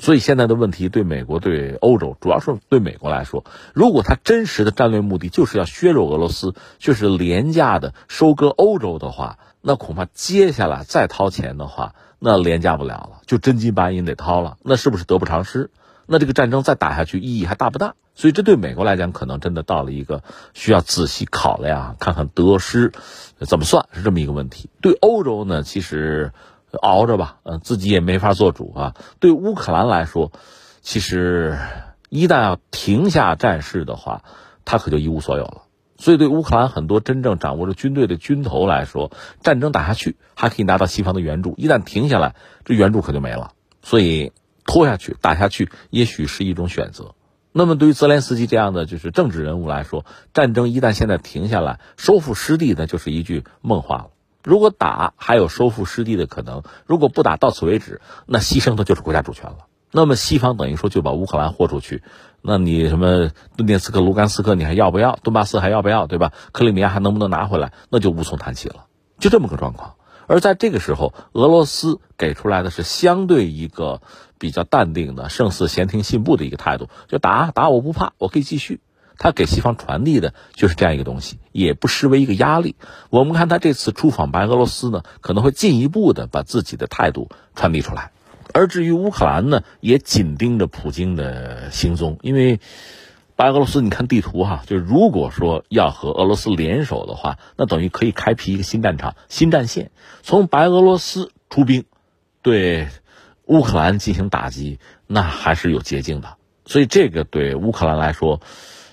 [0.00, 14.56] 所以现在的问题对美国、对欧洲，主要是对美国来说，如果他真实的战略目的就是要削弱俄罗斯，就是廉价的收割欧洲的话，那恐怕接下来再掏钱的话，那廉价不了了，就真金白银得掏了。
[14.62, 15.70] 那是不是得不偿失？
[16.06, 17.94] 那这个战争再打下去意义还大不大？
[18.14, 20.22] 所以这对美国来讲，可能真的到了一个
[20.54, 22.92] 需要仔细考量、看看得失
[23.38, 24.68] 怎么算是这么一个问题。
[24.80, 26.32] 对欧洲呢，其实
[26.78, 28.94] 熬着吧，嗯，自己也没法做主啊。
[29.18, 30.32] 对乌克兰来说，
[30.82, 31.58] 其实
[32.08, 34.22] 一旦要停下战事的话，
[34.64, 35.62] 他可就一无所有了。
[35.98, 39.10] 所以对乌克兰很多真正掌握着军队的军头来说，
[39.42, 43.52] 战争打下去还可以拿到西方的援助，一旦停下来，这援助可就没了。
[43.82, 44.32] 所以。
[44.66, 47.16] 拖下去、打下去，也许是一种选择。
[47.50, 54.10] 那么，对于泽连斯基这样的就是政治人物来说，战争一旦现在停下来，收复失地，那就是一句梦话了。
[54.42, 59.66] 如果打，还有收复失地的可能；如果不打，到此为止，那牺牲的就是国家主权了。
[59.92, 62.02] 那么，西方等于说就把乌克兰豁出去，
[62.42, 65.18] 那你什么顿涅茨克、卢甘斯克，你还要不要？
[65.22, 66.06] 顿巴斯还要不要？
[66.06, 66.32] 对吧？
[66.52, 67.72] 克里米亚还能不能拿回来？
[67.90, 68.86] 那就无从谈起了。
[69.18, 69.94] 就这么个状况。
[70.26, 74.00] 而在这个时候，俄罗斯给出来的是相对一个
[74.38, 78.80] 比较淡定的、胜似闲庭信步的一个态度，就打打我不怕，我可以继续。
[79.20, 82.74] 他给西方传递的就是这样一个东西，也不失为一个压力。
[83.10, 88.10] 我们看他这次出访白俄罗斯呢，可能会进一步的把自己的态度传递出来。
[88.52, 92.58] 而至于乌克兰呢，也紧盯着普京的行踪，因为。
[93.36, 101.86] 白俄罗斯，你看地图哈，就如果说要和俄罗斯联手的话，那等于可以开辟一个新战场、新战线，从白俄罗斯出兵
[102.42, 102.88] 对
[103.46, 106.36] 乌克兰进行打击，那还是有捷径的。
[106.66, 108.42] 所以这个对乌克兰来说，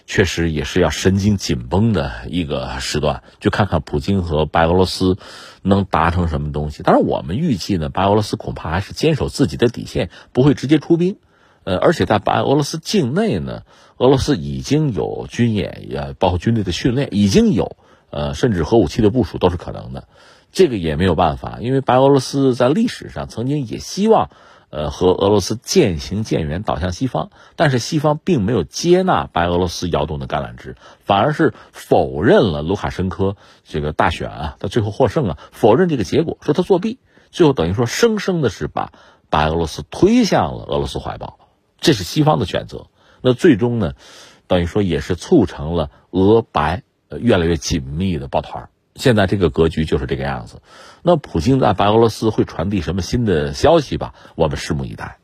[0.08, 3.22] 确实也是要神经紧绷的一个时段。
[3.40, 5.20] 就看看普京和白俄罗斯
[5.62, 6.82] 能达成什么东西。
[6.82, 11.18] 当然，我们预计呢，白俄罗斯恐怕还是坚守自己的底线，不会直接出兵。
[11.66, 13.64] 呃，而且在白俄罗斯境内呢，
[13.98, 17.76] 俄罗斯已经有军演，也包括军队的训练，已经有，
[18.10, 20.08] 呃，甚至核武器的部署都是可能的。
[20.54, 24.30] 这个也没有办法，因为白俄罗斯在历史上曾经也希望，
[24.70, 37.00] 呃，和俄罗斯渐行渐远，倒向西方，但是西方并没有接纳白俄罗斯摇动的橄榄枝，反而是否认了卢卡申科这个大选啊，他最后获胜啊，否认这个结果，说他作弊，
[37.32, 38.92] 最后等于说生生的是把
[39.30, 41.40] 白俄罗斯推向了俄罗斯怀抱。
[41.80, 42.88] 这是西方的选择，
[43.22, 43.94] 那最终呢，
[44.48, 50.62] 等于说也是促成了俄白越来越紧密的抱团现在这个格局就是这个样子。
[51.04, 54.14] 那普京在白俄罗斯会传递什么新的消息吧？
[54.36, 55.20] 我们拭目以待。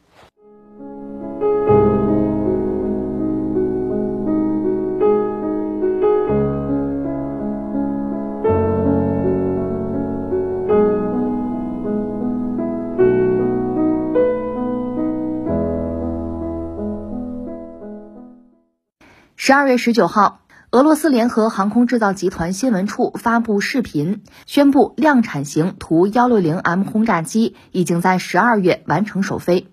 [19.36, 20.40] 十二月十九号，
[20.74, 29.68] 俄罗斯联合航空制造集团新闻处发布视频，宣布量产型图幺六零 M 轰炸机已经在十二月完成首飞。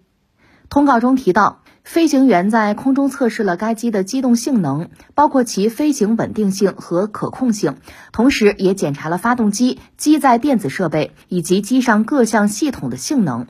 [0.68, 7.76] 通告中提到，飞行员在空中测试了该机的机动性能，包括其飞行稳定性和可控性，
[8.12, 13.46] 同时也检查了发动机、机载电子设备以及机上各项系统的性能。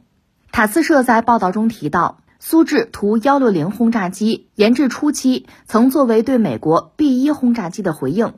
[0.52, 2.20] 塔斯社在报道中提到。
[2.42, 8.32] 苏制图幺六零轰炸机研制初期曾作为对美国 B 一轰炸机的回应。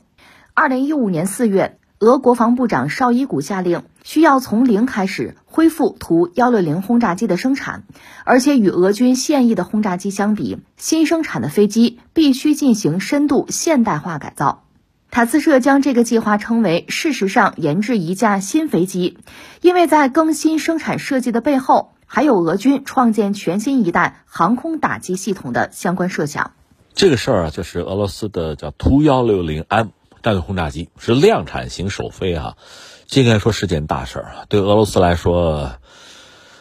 [0.55, 7.85] 二零一五年四月，俄国防部长绍伊古下令，需要从零开始恢复图幺六零轰炸机的生产，
[8.25, 14.65] 而且与俄军现役的轰炸机相比，新生产的飞机必须进行深度现代化改造。
[15.13, 19.19] 塔斯社将这个计划称为“事实上研制一架新飞机”，
[19.63, 21.93] 因为在更新生产设计的背后。
[22.15, 26.53] 还有俄军创建全新一代航空打击系统的相关设想。
[26.93, 29.87] 这个事儿啊，就是俄罗斯的叫图幺六零 M
[30.23, 32.59] 战略轰炸机是量产型首飞啊，
[33.07, 34.45] 这应该说是件大事儿啊。
[34.51, 35.71] 对俄罗斯来说，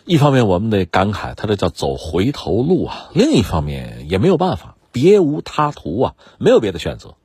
[0.06, 7.16] 一方面我们得感慨，它这叫走回头路啊；另一方面也没有办法，别无他途啊，没有别的选择。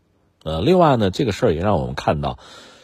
[0.42, 2.40] 呃，另外呢，这个事儿也让我们看到，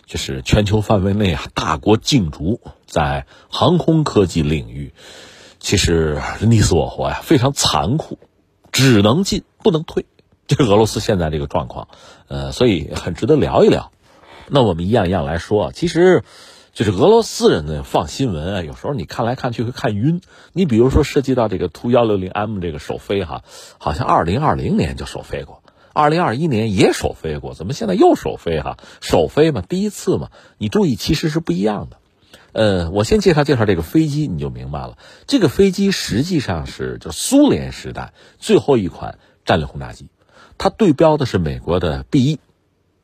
[0.07, 4.93] 就是全球范围内啊，大国竞逐在航空科技领域。
[5.63, 8.19] 其实你死我活呀，非常残酷，
[8.73, 10.07] 只能进不能退，
[10.49, 11.87] 这是俄罗斯现在这个状况，
[12.27, 13.93] 呃，所以很值得聊一聊。
[14.49, 16.25] 那我们一样一样来说啊，其实
[16.73, 20.21] 就是俄罗斯人呢放新闻啊，有时候你看来看去会看晕。
[20.53, 23.45] 你比如说涉及到这个图幺六零 M 这个首飞哈，
[23.79, 28.79] 好像二零二零年就首飞过，二零二一年也首飞过，怎么现在又首飞哈？
[29.01, 31.99] 首飞嘛，第一次嘛，你注意其实是不一样的。
[32.53, 34.99] 呃，我先介绍介绍这个飞机，你就明白了。
[35.27, 40.09] 这个飞机实际上是就苏联时代最后一款战略轰炸机，
[40.59, 42.41] 它对标的是美国的 B 一，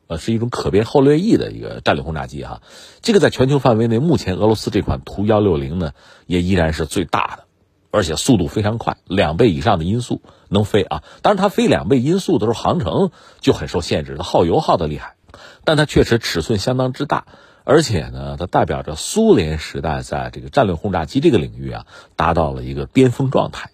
[0.05, 2.61] 呃，是一种可变后掠翼的一个战略轰炸机哈。
[3.01, 5.93] 这个在全球范围内，目前俄罗斯这款图幺六零呢，
[6.27, 7.45] 也依然是最大的，
[7.89, 11.03] 而且速度非常快，两倍以上的音速能飞啊。
[11.23, 13.09] 当然，它飞两倍音速的时候，航程
[13.39, 15.15] 就很受限制，它耗油耗的厉害，
[15.63, 17.25] 但它确实尺寸相当之大。
[17.69, 23.69] 而且呢，它代表着苏联时代在这个战略轰炸机这个领域啊，达到了一个巅峰状态。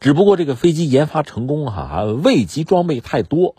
[0.00, 3.54] 只不过这个飞机研发成功哈，还未及装备太多，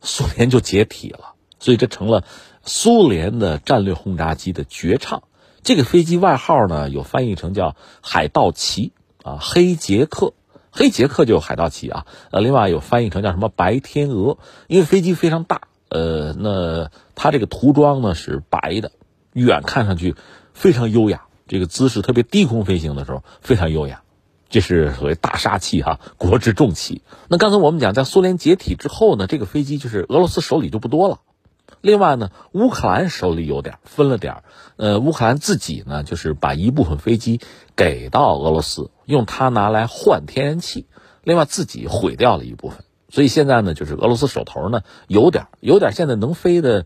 [0.00, 2.24] 苏联就解体了，所以这成了
[2.62, 5.24] 苏联的战略轰炸机的绝唱。
[5.62, 10.32] 这个飞机外号呢，有翻译成叫“海盗旗”啊，“黑杰克
[10.72, 12.06] ”，“黑杰克”就是海盗旗啊。
[12.30, 18.90] 呃，另外有翻译成叫什么“白天鹅”，因为飞机非常大，呃，那它这个涂装呢是白的。
[19.32, 20.14] 远看上去
[20.52, 24.02] 非常优雅，这个姿势特别低空飞行的时候非常优雅，
[24.50, 27.02] 这是所谓大杀器哈，国之重器。
[27.28, 31.20] 那刚才我们讲，在苏联解体之后呢，这个飞机就是俄罗斯手里就不多了。
[31.80, 34.42] 另外呢，乌克兰手里有点分了点
[34.76, 37.40] 呃，乌克兰自己呢就是把一部分飞机
[37.74, 40.86] 给到俄罗斯，用它拿来换天然气，
[41.24, 42.84] 另外自己毁掉了一部分。
[43.08, 46.84] 所以现在呢，就是俄罗斯手头呢有点有点现在能飞的。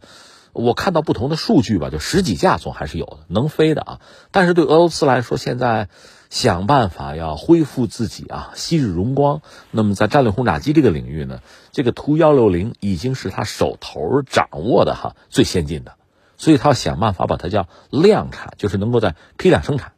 [0.56, 4.00] 我看到不同的数据吧，就十几架总还是有的能飞的啊。
[4.30, 5.88] 但是对俄罗斯来说，现在
[6.30, 9.42] 想办法要恢复自己啊昔日荣光。
[9.70, 11.40] 那么在战略轰炸机这个领域呢，
[11.72, 15.92] 这个图幺六零已经是他手头掌握的哈最先进的，
[16.38, 19.92] 所以他要想办法把它叫量产，就是能够在批量生产。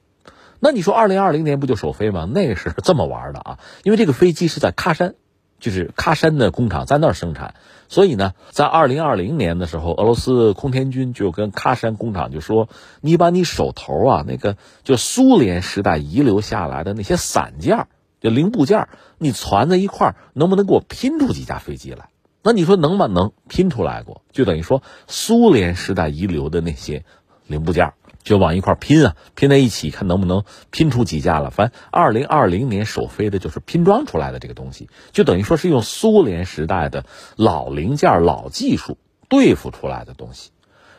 [0.59, 2.29] 那你说二零二零年不就首飞吗？
[2.31, 5.15] 那是这么玩的啊，因为这个飞机是在喀山。
[5.61, 7.55] 就是喀山的工厂在那儿生产，
[7.89, 12.69] 所以呢，在二零二零年的时候，俄罗斯空天军就跟喀山工厂就说
[13.01, 17.87] ：“你把你手头啊那个就苏联时代遗留下来的那些散件
[18.21, 22.11] 就零部件你攒在一块，能不能给我拼出几架飞机来？”
[22.41, 23.07] 那你说能吗？
[23.07, 27.05] 能拼出来过，就等于说苏联时代遗留的那些
[27.47, 27.95] 零部件
[28.29, 31.51] 就往一块拼啊，拼在一起，看能不能拼出几架了。
[31.51, 37.07] 反正二零二零年首飞的就是拼装出来的这个东西，就等于说是用苏联时代的
[37.37, 38.99] 老零件、老技术
[39.31, 40.51] 对付出来的东西。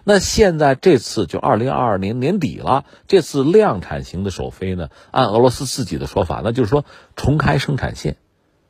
[0.04, 6.84] 那现在这次就二零二二年年底了，这次量产型的首飞呢，按俄罗斯自己的说法，那就是说
[7.16, 8.18] 重开生产线，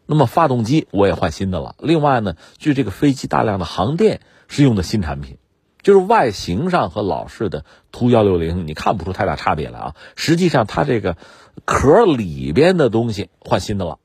[0.05, 1.76] 那么发动机我也换新的了。
[1.80, 5.38] 另外呢，据这个飞机大量的航电是用的新产品。
[5.82, 11.16] 就是外形上和老式的图幺六零你看不出太大差别来啊，实际上它这个
[11.66, 14.00] 壳里边的东西换新的了，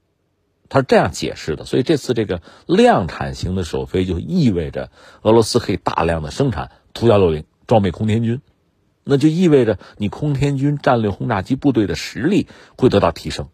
[0.69, 1.65] 它是这样解释的。
[1.65, 4.91] 所以这次这个量产型的首飞就意味着
[5.23, 8.41] 俄罗斯可以大量的生产图幺六零装备空天军，
[9.03, 12.47] 那就意味着你空天军战略轰炸机部队的实力
[12.77, 13.49] 会得到提升。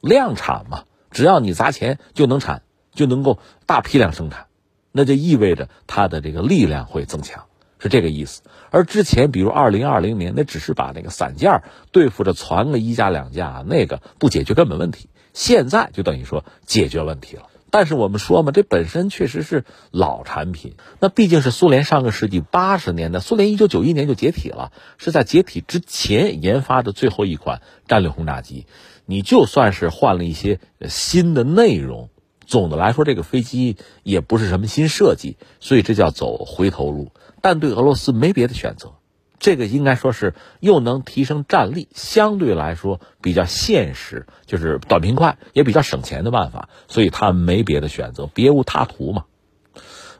[0.00, 4.46] 量产嘛，只要你砸钱就能产，就能够大批量生产。
[4.92, 7.46] 那就意味着它的这个力量会增强，
[7.78, 8.42] 是这个意思。
[8.70, 15.08] 而之前，比如二零二零年，那只是把那个散件对付着攒个一架两架，那个不解决根本问题。
[15.32, 17.44] 现在就等于说解决问题了。
[17.70, 20.74] 但是我们说嘛，这本身确实是老产品。
[21.00, 28.66] 那毕竟是苏联上个世纪八十年代，苏联一九九一年就解体了，是在解体之前研发的最后一款战略轰炸机。
[29.06, 32.10] 你就算是换了一些新的内容。
[32.46, 37.10] 总的来说，这个飞机也不是什么新设计，所以这叫走回头路。
[37.40, 38.92] 但对俄罗斯没别的选择，
[39.38, 46.68] 这个应该说是又能提升战力，相对来说比较现实，就是短平快，也比较省钱的办法。
[46.88, 49.24] 所以他没别的选择，别无他途嘛。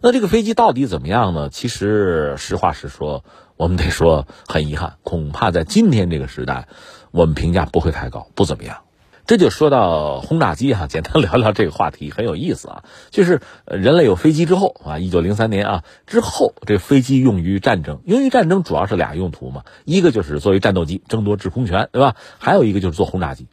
[0.01, 1.49] 那这个飞机到底怎么样呢？
[1.49, 3.25] 其实实话实说，
[3.57, 6.67] 我们得说很遗憾，恐怕在今天这个时代，
[7.13, 8.79] 我们评价不会太高，不怎么样。
[9.25, 12.85] 这就说到轰炸机哈，简单聊聊这个话题很有意思啊。
[13.11, 22.17] 就是人类有飞机之后啊，一九零三年啊之后，这飞机用于战争，用于战争主要是俩用途嘛，一个就是作为战斗机争夺制空权，对吧？
[22.39, 23.47] 还有一个就是做轰炸机，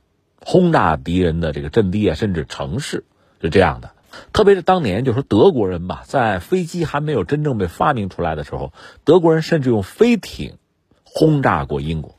[0.43, 3.05] 轰炸敌人的这个阵地啊，甚至城市
[3.39, 3.91] 是这样的。
[4.33, 10.57] 特别是当年就说德国人吧，在飞机还没有真正被发明出来的时候，德国人甚至用飞艇
[11.03, 12.15] 轰炸过英国，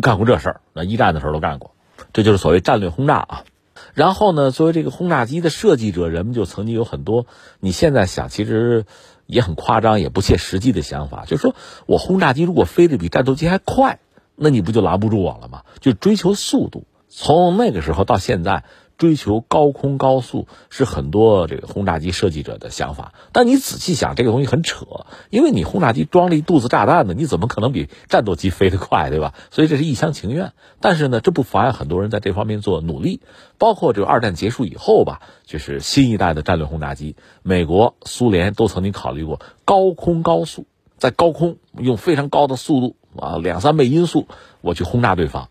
[0.00, 0.60] 干过这事儿。
[0.72, 1.73] 那一战的时候都干过。
[2.14, 3.44] 这就是所谓战略轰炸啊，
[3.92, 7.26] 然后呢，作为这个轰炸机的设计者，人们就曾经有很多，
[7.60, 8.86] 你现在想其实
[9.26, 11.54] 也很夸张，也不切实际的想法，就是说
[11.84, 13.98] 我轰炸机如果飞得比战斗机还快，
[14.34, 15.64] 那你不就拦不住我了吗？
[15.80, 18.64] 就追求速度，从那个时候到现在。
[18.96, 24.86] 追求高空高速是很多这个轰炸机设计者的想法，但你仔细想，这个东西很扯，
[25.30, 29.34] 因为你轰炸机装了一肚子炸弹呢，你怎么可能比战斗机飞得快，对吧？
[29.50, 30.52] 所以这是一厢情愿。
[30.80, 33.20] 但是呢，这不妨碍很多人在这方面做努力，
[33.58, 40.66] 包括这个二战结束以后吧，就是新一代的战略轰炸机，美国、苏联都曾经考虑过高空高速，
[40.98, 44.28] 在高空用非常高的速度啊，两三倍音速，
[44.60, 45.48] 我去轰炸对方，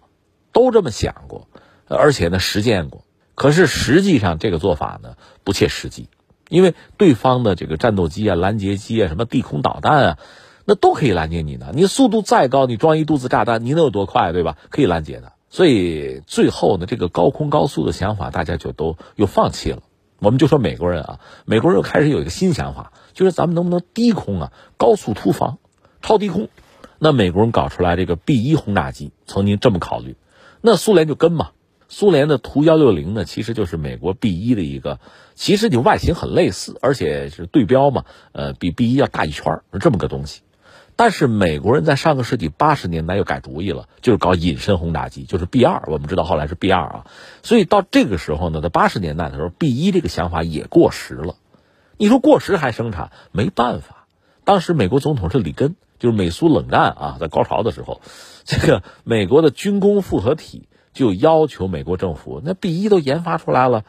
[0.54, 1.50] 都这么想过，
[1.88, 3.04] 而且呢，实践过。
[3.36, 6.08] 可是实际上这个做法呢不切实际，
[6.50, 10.18] 因为对方的这个战斗机啊、拦截机啊、什么地空导弹啊，
[10.66, 11.72] 那都可以拦截你的。
[11.74, 14.58] 你速度再高，你装一肚子炸弹，你能有多快，对吧？
[14.70, 15.34] 可以拦截的。
[15.50, 19.82] 所以最后呢，这个高空高速的想法，大家就都又放弃了。
[20.20, 25.58] 我们就说美国人啊，美国人又开始有一个新想法，就是咱们能不能低空啊，高速突防，
[26.02, 26.50] 超低空？
[27.00, 30.16] 那美国人搞出来这个 B 一轰炸机，曾经这么考虑，
[30.62, 31.50] 那苏联就跟嘛。
[31.94, 35.00] 苏联的图幺六零呢，其实就是美国 B 一的一个，
[35.36, 40.42] 其实你外形很类似，而且是对标嘛，呃，比 B 一要大一圈是这么个东西。
[40.96, 45.84] 但是美国人在上个世纪八十年代又改主意了，就是搞隐身轰炸机，就是 B 二。
[45.86, 47.06] 我们知道后来是 B 二啊，
[47.44, 51.36] 所以到这个时候呢，在八十年代的时候，B 一这个想法也过时了。
[51.98, 54.08] 你说过时还生产，没办法。
[54.46, 58.02] 当时美国总统是里根，就是美苏冷战啊，在高潮的时候，
[58.46, 60.68] 这个美国的军工复合体。
[60.94, 63.84] 就要求美国政府，那 B 一都研发出来了，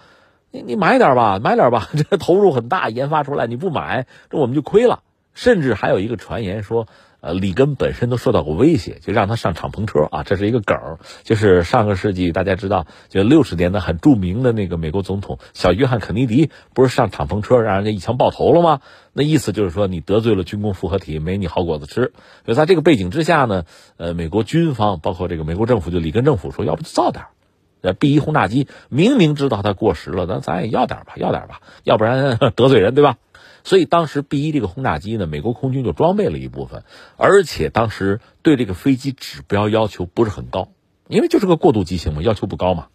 [0.51, 5.01] 你你买点吧，买点吧， 这投入很大，研发出来你不买，这我们就亏了。
[5.35, 6.87] 甚至还有一个传言说，
[7.21, 10.79] 呃，里根本身都受到过威胁，就让他上敞篷车啊，这是一个梗。
[11.25, 18.81] 就是上个世纪大家知道，就六十年代很著名的那个美国总统小约翰肯尼迪，不是上敞篷车让人家一枪爆头了吗？
[19.15, 22.13] 那意思就是说你得罪了军工复合体，没你好果子吃。
[22.45, 23.65] 所以在这个背景之下呢，
[23.97, 33.17] 呃，美国军方包括这个美国政府就里根政府说，要不就造点儿，，B 一轰炸机明明知道它过时了，那咱也要点吧，要点吧，要不然 得罪人对吧？
[33.63, 36.83] 所以当时 B 一这个轰炸机呢，美国空军就装备了一部分，
[37.17, 40.69] 而且当时对这个飞机指标要求不是很高，
[41.09, 42.89] 因为就是个过渡机型嘛，要求不高嘛。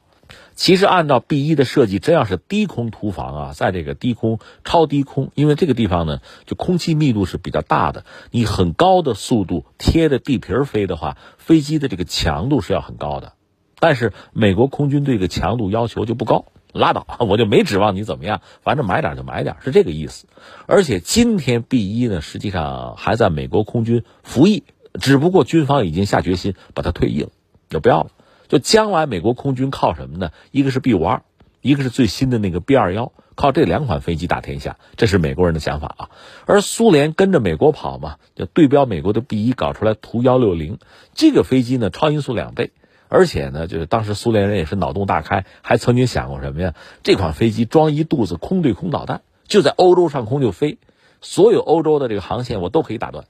[0.56, 13.34] 其实按照 B 一的设计，真要是低空突防啊，在这个低空、超低空，因为这个地方呢，就空气密度是比较大的，你很高的速度贴着地皮飞的话，飞机的这个强度是要很高的。
[13.80, 16.46] 但是美国空军对这个强度要求就不高。
[16.72, 20.28] 拉倒，我就没指望你怎么样，反正买点就买点，是这个意思。
[20.68, 24.64] 而且今天 B 一呢，实际上还在美国空军服役，
[25.02, 27.30] 只不过军方已经下决心把它退役了，
[27.70, 28.12] 就不要了。
[28.50, 30.32] 就将来美国空军靠什么呢？
[30.52, 31.22] 一个是 B 五二，
[31.62, 36.10] 一个是最新的那个 B 二幺，靠这两款飞机打天下，这是美国人的想法啊。
[36.46, 40.80] 而苏联跟着美国跑嘛，就对标美国的 B 一，搞出来图幺六零
[41.14, 42.72] 这个飞机呢，超音速两倍。
[43.08, 46.76] 而且呢，就是当时苏联人也是脑洞大开，还曾经想过什么呀？
[47.02, 50.78] 这款飞机装一肚子空对空导弹，就在欧洲上空就飞，
[51.22, 53.26] 所有欧洲的这个航线我都可以打断。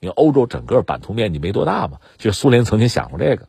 [0.00, 3.48] 因为欧洲整个版图面积没多大嘛，就苏联曾经想过这个。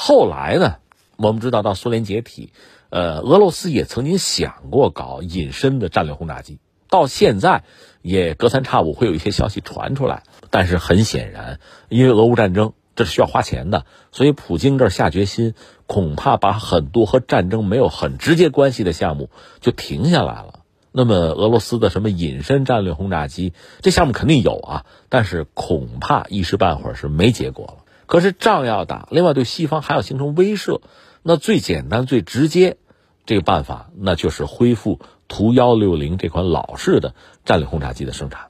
[0.00, 0.76] 后来呢，
[1.16, 2.52] 我们知道到苏联解体，
[2.90, 7.64] 呃，俄罗斯也曾经想过搞隐身的战略轰炸机，到现在
[8.00, 10.22] 也隔三差五会有一些消息传出来。
[10.50, 12.74] 但是很显然，因为俄乌战争。
[12.94, 15.54] 这是需要花钱的，所以普京这儿下决心，
[15.86, 19.30] 恐怕把很多和战争没有很直接关系的项目
[19.60, 20.64] 就停下来了。
[20.90, 27.84] 那么俄罗斯的什么隐身战略轰炸机，这项目肯定有啊，但是恐怕一时半会儿是没结果了。
[28.08, 30.80] 可是仗要打，另外对西方还要形成威慑，
[31.22, 32.76] 那最简单最直接
[33.24, 34.98] 这个办法，那就是恢复
[35.28, 38.48] 图幺六零这款老式的战略轰炸机的生产，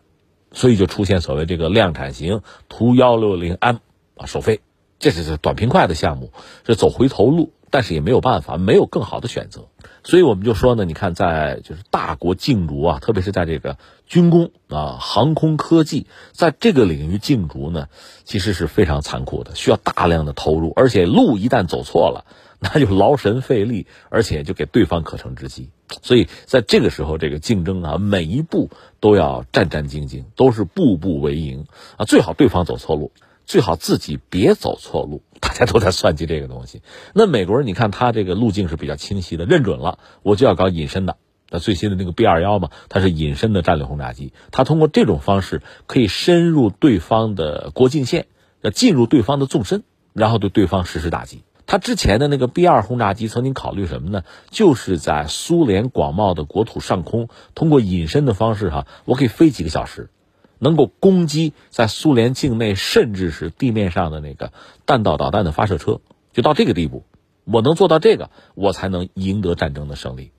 [0.52, 2.40] 所以就出现所谓这个量产型
[2.70, 3.76] 图幺六零 M。
[4.20, 4.62] 啊，首飞，
[4.98, 6.32] 这是短平快的项目，
[6.66, 9.68] 是走回头路，但是也没有办法，没有更好的选择，
[10.04, 13.76] 所以我们就说呢，你看，在就是大国竞逐啊，特别是在这个
[14.06, 17.88] 军工啊、航空科技，在这个领域竞逐呢，
[18.24, 22.24] 其实是非常残酷的，需要大量的投入，而且路一旦走错了，
[22.60, 25.70] 那就劳神费力，而且就给对方可乘之机。
[26.02, 28.70] 所以在这个时候，这个竞争啊，每一步
[29.00, 33.12] 都要战战兢兢，都是步步为营啊，最好对方走错路。
[33.46, 36.82] 最好自己别走错路，大家都在算计这个东西。
[37.14, 41.16] 那美国人，你看他这个路径是比较清晰的，认准了我就要搞隐身的。
[41.50, 48.26] 那最新的那个 B 二幺嘛，它是隐身的战略轰炸机，它通过这种方式可以深入对方的国境线，
[48.60, 49.82] 要进入对方的纵深，
[50.12, 51.44] 然后对对方实施打击。
[51.66, 54.24] 他之前的那个 B 二轰炸机曾经考虑什么呢？
[54.50, 60.10] 就是在苏联广袤的国土上空，通过隐身的方式，哈，我可以飞几个小时。
[60.58, 64.52] 能够攻击在苏联境内，甚至是地面上的那个
[64.86, 66.00] 弹道导弹的发射车，
[66.32, 67.04] 就到这个地步，
[67.44, 70.32] 我能做到这个，我才能赢得战争的胜利。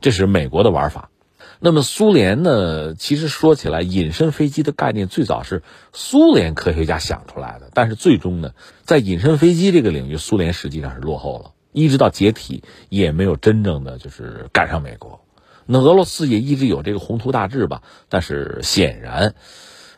[0.00, 1.10] 这是美国的玩法。
[1.58, 2.94] 那么苏联呢？
[2.94, 5.62] 其实说起来，隐身飞机的概念最早是
[5.92, 8.52] 苏联科学家想出来的，但是最终呢，
[8.82, 15.20] 在隐身飞机这个领域，苏联实际上是落后了，一直到解体也没有真正的就是赶上美国。
[15.66, 19.34] 那俄罗斯也一直有这个宏图大志吧，但是显然，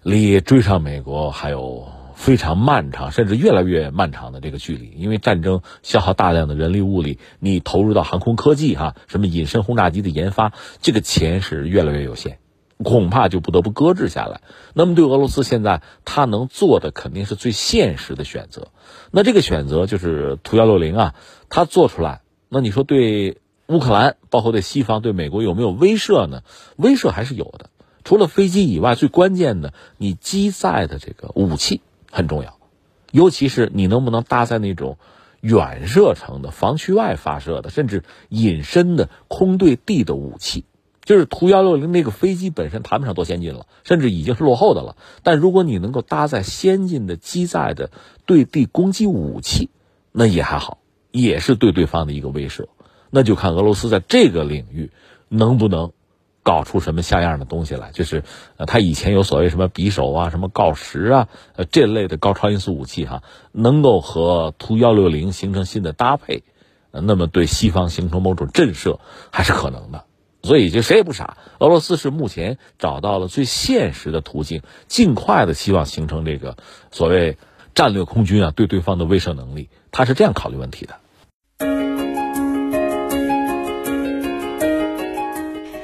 [0.02, 4.92] 离追上美国还有非常漫长，甚至越来越漫长的这个距离。
[4.96, 10.52] 因为战争消耗大量的人力物力，你投入到航空科技哈，什么隐身轰炸机的研发，
[10.82, 12.38] 这个钱是越来越有限，
[12.82, 14.42] 恐怕就不得不搁置下来。
[14.74, 18.68] 那么对俄罗斯现在，他能做的肯定是最现实的选择。
[19.10, 21.14] 那这个选择就是图幺六零啊，
[21.48, 23.38] 他做出来，那你说对？
[23.66, 26.42] 乌克兰包括对西方、对美国有没有威慑呢？
[26.76, 27.70] 威慑还是有的。
[28.04, 32.58] 除了飞机以外，最关键的，你机载的这个武器很重要，
[33.10, 34.98] 尤其是你能不能搭载那种
[35.40, 40.66] 远射程的、防区外发射的，甚至隐身的空对地的武器。
[41.02, 44.96] 就是图幺六零那个飞机本身谈不上多先进了，甚至已经是落后的了。
[45.22, 47.90] 但如果你能够搭载先进的机载的
[48.26, 49.70] 对地攻击武器，
[50.12, 50.78] 那也还好，
[51.10, 52.68] 也是对对方的一个威慑。
[53.14, 54.90] 那就看俄罗斯在这个领域
[55.28, 55.92] 能不能
[56.42, 57.92] 搞出什么像样的东西来。
[57.92, 58.24] 就是，
[58.56, 66.42] 呃，他以前有所谓什么匕首啊、什么锆石啊，呃，这类的高超音速武器哈，能够和图幺六零形成新的搭配，
[66.90, 68.98] 那么对西方形成某种震慑
[69.30, 70.06] 还是可能的。
[70.42, 76.56] 所以就谁也不傻，俄罗斯是目前找到了最现实的途径，尽快的希望形成这个
[76.90, 77.38] 所谓
[77.76, 81.93] 战略空军啊对对方的威慑能力，他是这样考虑问题的。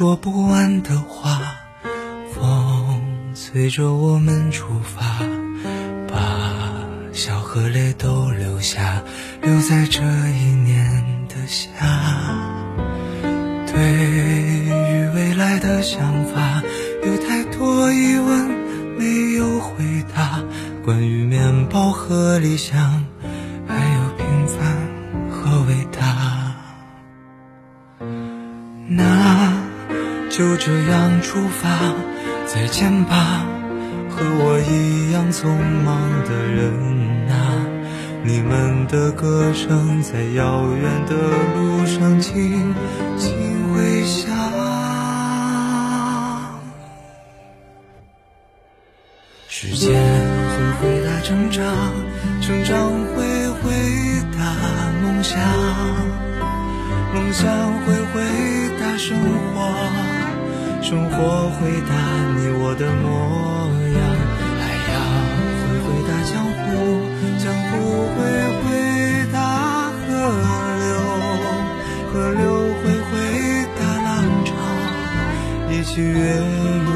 [0.00, 1.42] 说不完的话，
[2.32, 5.18] 风催着我们出发，
[60.90, 61.14] 生活
[61.50, 61.94] 回答
[62.34, 63.06] 你我的模
[63.94, 64.02] 样，
[64.58, 64.92] 海洋
[65.62, 66.66] 会回答江湖，
[67.38, 67.70] 江湖
[68.10, 68.18] 会
[68.58, 68.66] 回
[69.32, 69.38] 答
[70.02, 70.02] 河
[70.82, 70.90] 流，
[72.10, 72.42] 河流
[72.82, 73.14] 会回
[73.78, 74.10] 答浪
[74.44, 74.50] 潮，
[75.70, 76.90] 一起跃入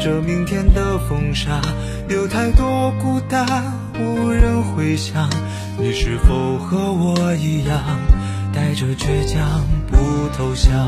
[0.00, 1.60] 着明天的风沙，
[2.08, 3.46] 有太多孤单
[4.00, 5.28] 无人回响。
[5.78, 7.78] 你是否和我一样，
[8.50, 9.98] 带着倔强不
[10.34, 10.86] 投降？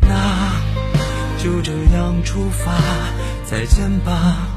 [0.00, 0.52] 那
[1.36, 2.72] 就这样出发，
[3.44, 4.48] 再见吧，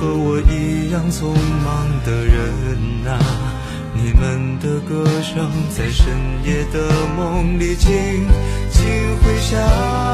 [0.00, 3.18] 和我一样匆忙的人啊！
[3.92, 6.06] 你们的歌声在深
[6.42, 7.92] 夜的梦里轻
[8.70, 8.82] 轻
[9.22, 10.07] 回响。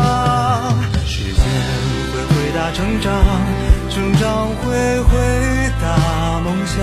[2.75, 3.13] 成长，
[3.89, 5.13] 成长会回
[5.81, 5.87] 答
[6.41, 6.83] 梦想，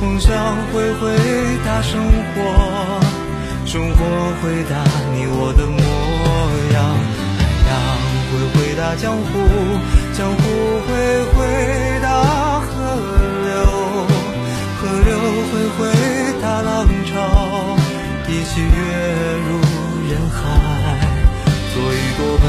[0.00, 0.30] 梦想
[0.72, 1.18] 会回
[1.64, 2.00] 答生
[2.32, 2.38] 活，
[3.66, 3.98] 生活
[4.40, 4.78] 回答
[5.12, 5.82] 你我的模
[6.72, 6.78] 样。
[7.36, 7.74] 海洋
[8.30, 9.30] 会回答江湖，
[10.16, 10.40] 江湖
[10.86, 10.90] 会
[11.34, 12.06] 回答
[12.60, 12.70] 河
[13.42, 13.50] 流，
[14.78, 15.10] 河流
[15.50, 15.80] 会回
[16.40, 17.12] 答浪潮，
[18.28, 18.70] 一起跃
[19.48, 19.50] 入
[20.08, 20.40] 人海，
[21.74, 22.46] 做一朵奔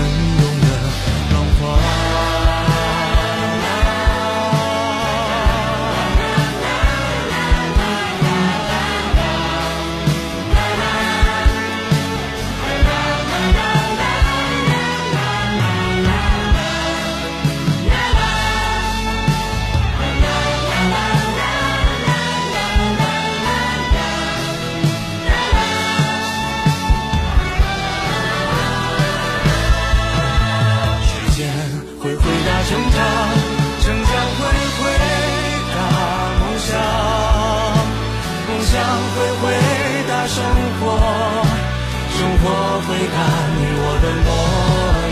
[42.16, 42.44] 生活
[42.82, 43.16] 会看
[43.58, 44.28] 你我的模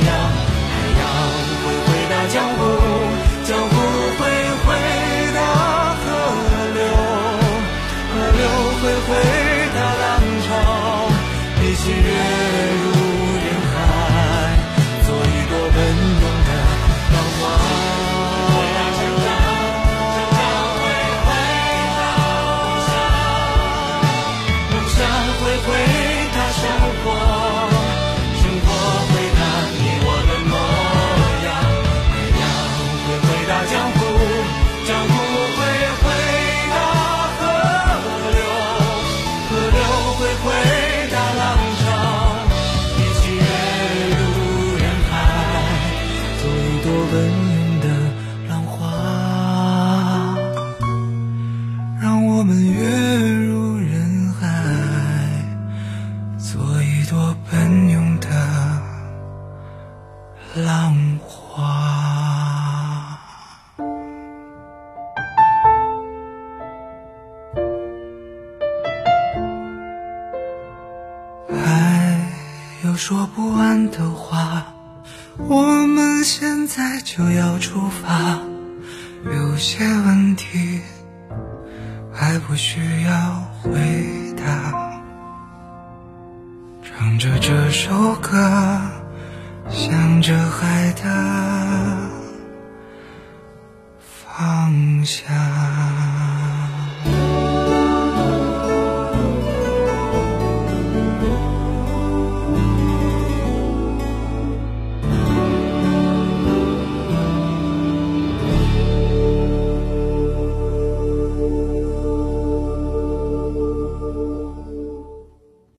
[0.05, 0.09] 样，
[0.69, 1.01] 太阳
[1.63, 2.80] 会回到江湖。